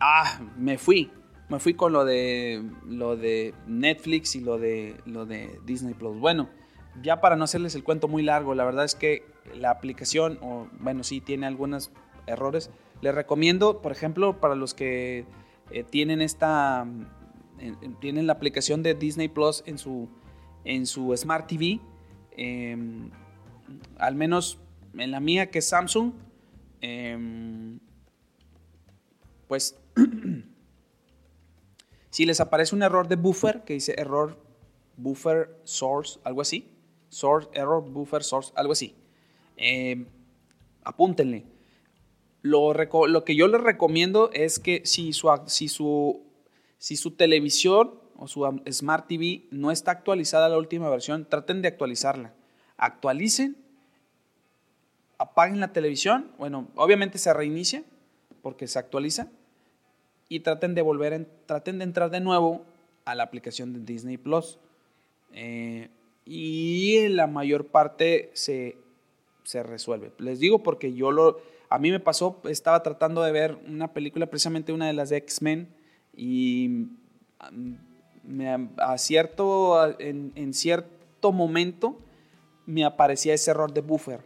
[0.00, 1.10] ah, me fui
[1.48, 6.18] me fui con lo de lo de Netflix y lo de lo de Disney Plus.
[6.18, 6.48] Bueno,
[7.02, 9.24] ya para no hacerles el cuento muy largo, la verdad es que
[9.54, 11.90] la aplicación, o bueno, sí tiene algunos
[12.26, 12.70] errores.
[13.00, 15.26] Les recomiendo, por ejemplo, para los que
[15.70, 16.86] eh, tienen esta
[18.00, 20.08] tienen la aplicación de Disney Plus en su
[20.64, 21.80] en su Smart TV,
[22.32, 23.10] em,
[23.98, 24.58] al menos
[24.94, 26.12] en la mía que es Samsung,
[26.80, 27.78] em,
[29.46, 29.78] pues
[32.16, 34.38] Si les aparece un error de buffer que dice error
[34.96, 36.66] buffer source, algo así,
[37.10, 38.94] source, error buffer source, algo así,
[39.58, 40.06] eh,
[40.82, 41.44] apúntenle.
[42.40, 46.22] Lo, lo, que yo les recomiendo es que si su, si su,
[46.78, 51.60] si su televisión o su Smart TV no está actualizada a la última versión, traten
[51.60, 52.32] de actualizarla.
[52.78, 53.58] Actualicen,
[55.18, 57.84] apaguen la televisión, bueno, obviamente se reinicia
[58.40, 59.28] porque se actualiza
[60.28, 62.64] y traten de volver, traten de entrar de nuevo
[63.04, 64.58] a la aplicación de Disney Plus.
[65.32, 65.88] Eh,
[66.24, 68.76] y la mayor parte se,
[69.44, 70.12] se resuelve.
[70.18, 74.26] Les digo porque yo lo, a mí me pasó, estaba tratando de ver una película,
[74.26, 75.68] precisamente una de las de X-Men,
[76.16, 76.88] y
[78.24, 81.98] me acierto, en, en cierto momento
[82.64, 84.20] me aparecía ese error de buffer.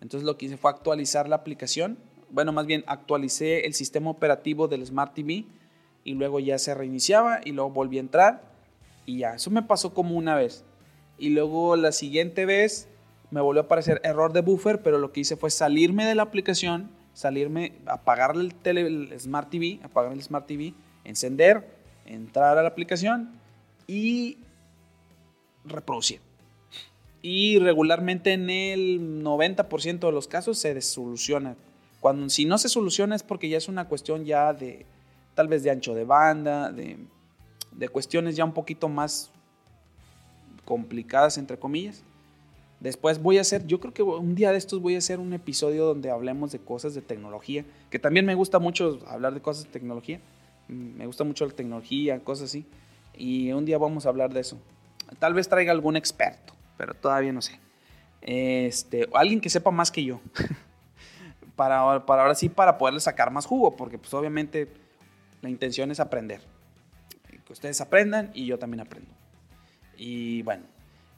[0.00, 1.98] Entonces lo que hice fue actualizar la aplicación
[2.32, 5.44] bueno, más bien actualicé el sistema operativo del Smart TV
[6.02, 8.42] y luego ya se reiniciaba y luego volví a entrar
[9.04, 10.64] y ya, eso me pasó como una vez.
[11.18, 12.88] Y luego la siguiente vez
[13.30, 16.22] me volvió a aparecer error de buffer, pero lo que hice fue salirme de la
[16.22, 20.72] aplicación, salirme, apagar el, el Smart TV, apagar el Smart TV,
[21.04, 21.66] encender,
[22.06, 23.30] entrar a la aplicación
[23.86, 24.38] y
[25.64, 26.20] reproducir.
[27.20, 31.56] Y regularmente en el 90% de los casos se soluciona
[32.02, 34.86] cuando, si no se soluciona es porque ya es una cuestión ya de,
[35.36, 36.98] tal vez de ancho de banda, de,
[37.92, 39.30] cuestiones ya un poquito más
[40.64, 42.02] complicadas, entre comillas.
[42.80, 45.32] Después voy a hacer, yo creo que un día de estos voy a hacer un
[45.32, 49.66] episodio donde hablemos de cosas de tecnología, que también me gusta mucho hablar de cosas
[49.66, 50.20] de tecnología.
[50.66, 52.66] Me gusta mucho la tecnología, cosas así.
[53.16, 54.58] Y un día vamos a hablar de eso.
[55.20, 57.60] Tal vez traiga algún experto, pero todavía no sé.
[58.22, 60.20] Este, alguien que sepa más que yo.
[61.62, 64.68] para, ahora sí, para poderle sacar más jugo, porque pues obviamente
[65.40, 66.40] la intención es aprender.
[67.44, 69.10] Que ustedes aprendan y yo también aprendo.
[69.96, 70.64] Y bueno,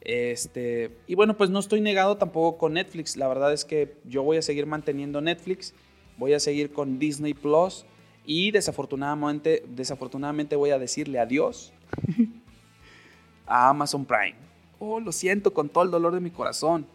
[0.01, 3.17] este, y bueno, pues no estoy negado tampoco con Netflix.
[3.17, 5.73] La verdad es que yo voy a seguir manteniendo Netflix,
[6.17, 7.85] voy a seguir con Disney Plus
[8.25, 11.73] y desafortunadamente, desafortunadamente voy a decirle adiós
[13.47, 14.35] a Amazon Prime.
[14.79, 16.85] Oh, lo siento con todo el dolor de mi corazón.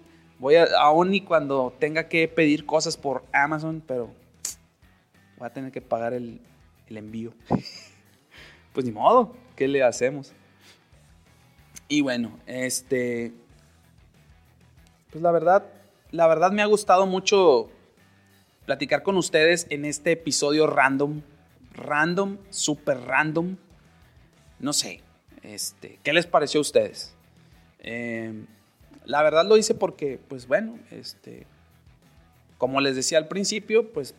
[0.40, 4.10] Voy a, aún y cuando tenga que pedir cosas por Amazon, pero
[5.36, 6.40] voy a tener que pagar el,
[6.88, 7.34] envío.
[8.72, 10.32] pues ni modo, ¿qué le hacemos?
[11.88, 13.34] Y bueno, este.
[15.10, 15.66] Pues la verdad,
[16.10, 17.68] la verdad me ha gustado mucho
[18.64, 21.20] platicar con ustedes en este episodio random.
[21.74, 23.56] Random, super random.
[24.58, 25.02] No sé.
[25.42, 27.14] Este, ¿Qué les pareció a ustedes?
[27.80, 28.46] Eh,
[29.04, 31.46] la verdad lo hice porque, pues bueno, este,
[32.58, 34.14] como les decía al principio, pues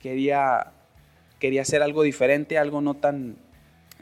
[0.00, 0.72] quería,
[1.38, 3.36] quería hacer algo diferente, algo no tan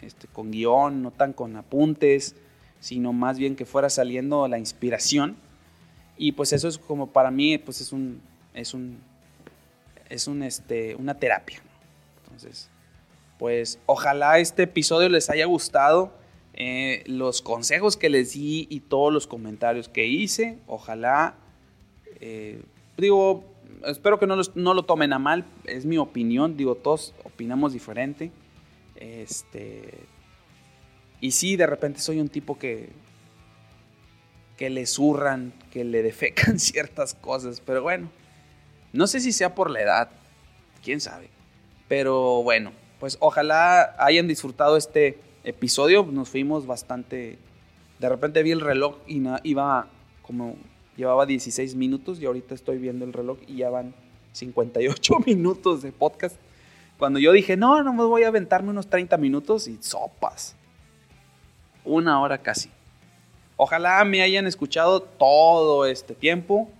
[0.00, 2.34] este, con guion, no tan con apuntes,
[2.80, 5.36] sino más bien que fuera saliendo la inspiración.
[6.16, 8.20] Y pues eso es como para mí, pues es un,
[8.54, 8.98] es un,
[10.08, 11.60] es un, este, una terapia.
[12.24, 12.68] Entonces,
[13.38, 16.12] pues ojalá este episodio les haya gustado.
[16.54, 20.58] Eh, los consejos que les di y todos los comentarios que hice.
[20.66, 21.36] Ojalá,
[22.20, 22.62] eh,
[22.98, 23.44] digo,
[23.86, 28.30] espero que no, no, lo tomen a mal, es mi opinión, digo, todos opinamos diferente.
[28.96, 30.00] Este,
[31.20, 32.90] y sí, de repente soy un tipo que,
[34.56, 38.10] que le zurran, que le defecan ciertas cosas, pero bueno,
[38.92, 40.10] no sé si sea por la edad,
[40.84, 41.30] quién sabe.
[41.88, 47.38] Pero bueno, pues ojalá hayan disfrutado este episodio nos fuimos bastante...
[47.98, 49.88] De repente vi el reloj y iba
[50.22, 50.56] como...
[50.96, 53.94] Llevaba 16 minutos y ahorita estoy viendo el reloj y ya van
[54.32, 56.36] 58 minutos de podcast.
[56.98, 60.54] Cuando yo dije, no, no me voy a aventarme unos 30 minutos y sopas.
[61.84, 62.70] Una hora casi.
[63.56, 66.70] Ojalá me hayan escuchado todo este tiempo.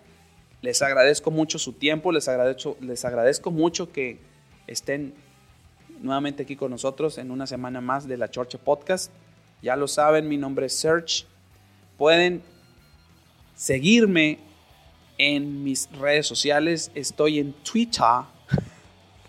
[0.60, 4.20] Les agradezco mucho su tiempo, les agradezco, les agradezco mucho que
[4.66, 5.14] estén
[6.02, 9.10] nuevamente aquí con nosotros en una semana más de la Chorcha Podcast.
[9.62, 11.24] Ya lo saben, mi nombre es Serge.
[11.96, 12.42] Pueden
[13.54, 14.38] seguirme
[15.18, 16.90] en mis redes sociales.
[16.94, 18.24] Estoy en Twitter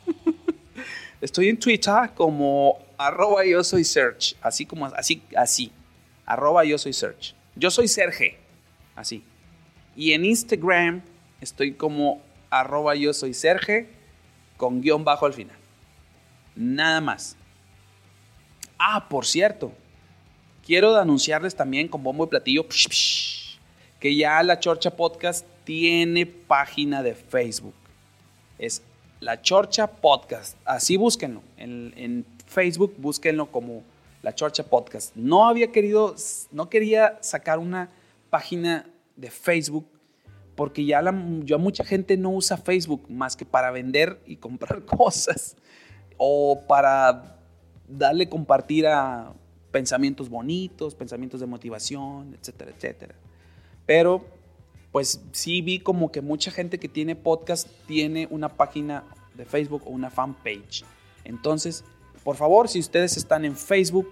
[1.22, 5.72] Estoy en Twitter como arroba yo soy search, así como así, así,
[6.26, 7.34] arroba yo soy search.
[7.56, 8.38] Yo soy Serge,
[8.96, 9.24] así.
[9.96, 11.02] Y en Instagram
[11.40, 13.88] estoy como arroba yo soy Serge
[14.58, 15.63] con guion bajo al final.
[16.56, 17.36] Nada más.
[18.78, 19.72] Ah, por cierto,
[20.66, 22.68] quiero anunciarles también con bombo y platillo
[24.00, 27.74] que ya la Chorcha Podcast tiene página de Facebook.
[28.60, 28.82] Es
[29.20, 30.58] la Chorcha Podcast.
[30.66, 31.42] Así búsquenlo.
[31.58, 33.84] En, Facebook búsquenlo como
[34.22, 35.16] La Chorcha Podcast.
[35.16, 36.14] No había querido,
[36.52, 37.90] no quería sacar una
[38.30, 38.86] página
[39.16, 39.88] de Facebook
[40.56, 44.86] porque ya, la, ya mucha gente no usa Facebook más que para vender y comprar
[44.86, 45.56] cosas
[46.26, 47.36] o para
[47.86, 49.34] darle compartir a
[49.72, 53.16] pensamientos bonitos, pensamientos de motivación, etcétera, etcétera.
[53.86, 54.24] Pero
[54.94, 59.04] pues sí vi como que mucha gente que tiene podcast tiene una página
[59.34, 60.86] de Facebook o una fanpage.
[61.26, 61.84] Entonces,
[62.24, 64.10] por favor, si ustedes están en Facebook,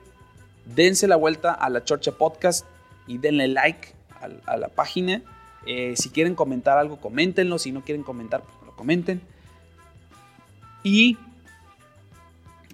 [0.76, 2.66] dense la vuelta a la Chorcha Podcast
[3.08, 3.94] y denle like
[4.46, 5.22] a, la página.
[5.66, 7.58] Eh, si quieren comentar algo, coméntenlo.
[7.58, 9.22] Si no quieren comentar, pues lo comenten.
[10.84, 11.18] Y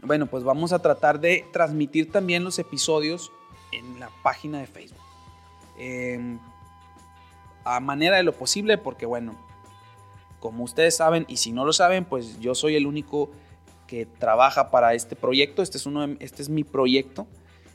[0.04, 3.32] bueno, pues vamos a tratar de transmitir también los episodios
[3.72, 4.98] en la página de Facebook.
[5.78, 6.40] Em,
[7.64, 9.36] a manera de lo posible, porque bueno,
[10.40, 13.30] como ustedes saben, y si no lo saben, pues yo soy el único
[13.88, 15.62] que trabaja para este proyecto.
[15.62, 17.28] Este es, uno este es mi proyecto.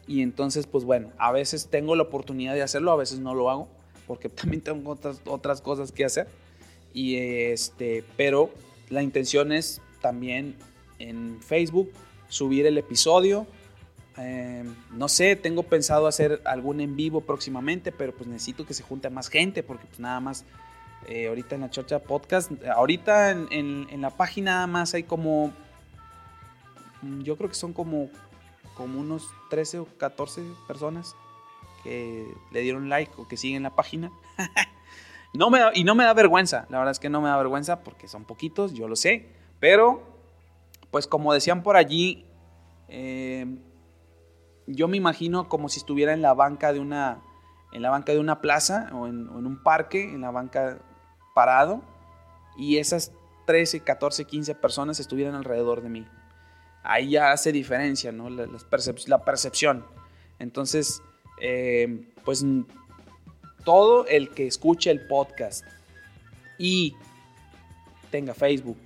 [0.07, 3.51] Y entonces, pues bueno, a veces tengo la oportunidad de hacerlo, a veces no lo
[3.51, 3.69] hago,
[4.07, 6.29] porque también tengo otras, otras cosas que hacer.
[6.95, 8.51] Y este, pero
[8.91, 10.57] la intención es también
[10.99, 11.91] en Facebook
[12.33, 13.47] subir el episodio.
[14.17, 18.83] Em, no sé, tengo pensado hacer algún en vivo próximamente, pero pues necesito que se
[18.83, 20.45] junte más gente porque pues nada más
[21.09, 22.51] eh, ahorita en la Chorcha Podcast.
[22.75, 25.53] Ahorita en, la página nada más hay como,
[27.03, 28.09] mm, yo creo que son como,
[28.77, 31.15] como unos 13 o 14 personas
[31.85, 34.11] que le dieron like o que siguen la página.
[35.35, 37.81] no me y no me da vergüenza, la verdad es que no me da vergüenza
[37.81, 39.29] porque son poquitos, yo lo sé,
[39.61, 40.12] pero
[40.93, 42.27] pues como decían por allí,
[42.89, 43.47] eh,
[44.67, 47.23] yo me imagino como si estuviera en la banca de una,
[47.73, 50.79] en la banca de una plaza o en, un parque, en la banca
[51.35, 51.83] parado
[52.59, 53.11] y esas
[53.47, 56.07] 13, 14, 15 personas estuvieran alrededor de mí.
[56.85, 58.29] Ahí ya hace diferencia, ¿no?
[58.29, 59.87] La, la percepción.
[60.39, 61.03] Entonces,
[61.41, 62.45] eh, pues
[63.65, 65.65] todo el que escuche el podcast
[66.59, 66.95] y
[68.11, 68.77] tenga Facebook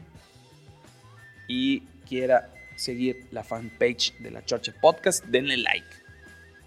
[1.48, 5.86] y quiera seguir la fanpage de la Church Podcast, denle like.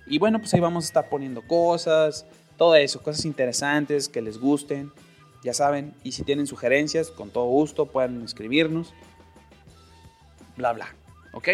[0.07, 2.25] Y bueno, pues ahí vamos a estar poniendo cosas,
[2.57, 4.91] todo eso, cosas interesantes que les gusten
[5.43, 8.93] ya saben, y si tienen sugerencias, con todo gusto pueden escribirnos,
[10.57, 10.93] bla, bla,
[11.31, 11.47] ¿ok?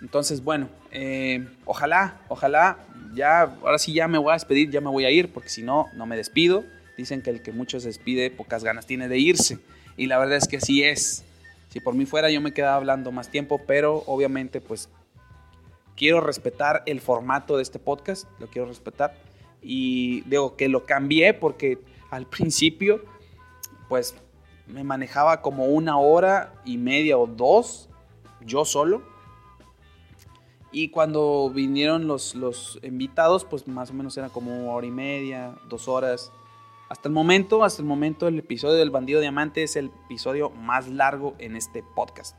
[0.00, 2.78] Entonces, bueno, eh, ojalá, ojalá,
[3.14, 5.62] ya, ahora sí ya me voy a despedir, ya me voy a ir, porque si
[5.62, 6.64] no, no me despido.
[6.96, 9.58] Dicen que el que mucho se despide, pocas ganas tiene de irse.
[9.96, 11.24] Y la verdad es que así es.
[11.68, 14.88] Si por mí fuera, yo me quedaba hablando más tiempo, pero obviamente, pues,
[15.98, 19.14] quiero respetar el formato de este podcast, lo quiero respetar.
[19.60, 21.78] Y digo que lo cambié porque
[22.10, 23.02] al principio
[23.88, 24.14] pues
[24.66, 27.88] me manejaba como una hora y media o dos,
[28.44, 29.02] yo solo.
[30.70, 34.90] Y cuando vinieron los, los invitados, pues más o menos era como una hora y
[34.90, 36.30] media, dos horas.
[36.88, 40.88] Hasta el momento, hasta el momento, el episodio del Bandido Diamante es el episodio más
[40.88, 42.34] largo en este podcast.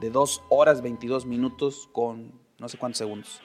[0.00, 3.40] De dos horas 22 minutos con no sé cuántos segundos.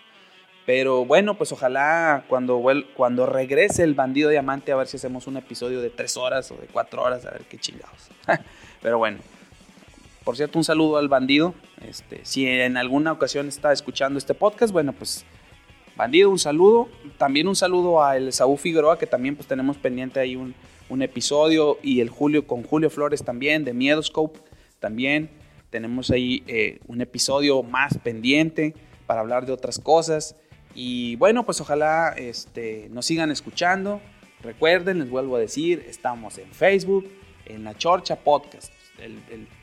[0.66, 2.62] Pero bueno, pues ojalá cuando,
[2.96, 6.56] cuando regrese el bandido diamante a ver si hacemos un episodio de tres horas o
[6.56, 8.10] de cuatro horas, a ver qué chingados.
[8.82, 9.20] Pero bueno,
[10.24, 11.54] por cierto, un saludo al bandido.
[11.82, 15.26] Este, si en alguna ocasión está escuchando este podcast, bueno, pues
[15.96, 16.90] bandido, un saludo.
[17.18, 20.56] También un saludo a el Saúl Figueroa, que también pues tenemos pendiente ahí un,
[20.90, 21.78] un episodio.
[21.82, 24.40] Y el Julio con Julio Flores también, de Miedoscope.
[24.80, 25.30] También
[25.70, 28.74] tenemos ahí eh, un episodio más pendiente
[29.06, 30.36] para hablar de otras cosas.
[30.76, 34.02] Y bueno, pues ojalá este, nos sigan escuchando.
[34.42, 37.10] Recuerden, les vuelvo a decir, estamos en Facebook,
[37.46, 38.74] en la Chorcha Podcast,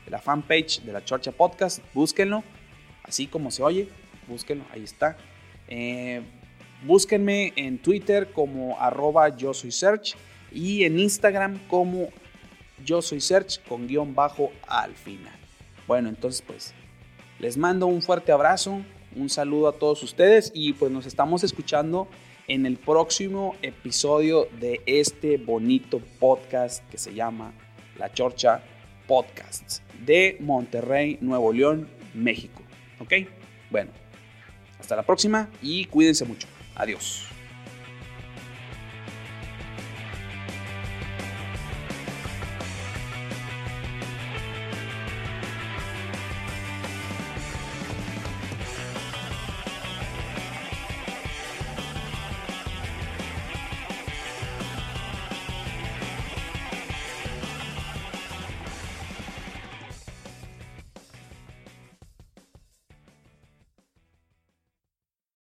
[0.07, 2.43] la fanpage de la Chorcha Podcast, búsquenlo
[3.03, 3.89] así como se oye,
[4.27, 5.17] búsquenlo, ahí está.
[5.73, 6.21] Eh,
[6.83, 10.15] búsquenme en Twitter como arroba yo soy search
[10.51, 12.09] y en Instagram como
[12.83, 15.33] yo soy search con guion bajo al final.
[15.87, 16.73] Bueno, entonces pues
[17.39, 18.81] les mando un fuerte abrazo,
[19.15, 22.09] un saludo a todos ustedes y pues nos estamos escuchando
[22.49, 27.53] en el próximo episodio de este bonito podcast que se llama
[27.97, 28.61] La Chorcha
[29.07, 32.61] Podcast de Monterrey, Nuevo León, México.
[32.99, 33.13] ¿Ok?
[33.69, 33.91] Bueno,
[34.81, 36.47] hasta la próxima y cuídense mucho.
[36.75, 37.30] Adiós.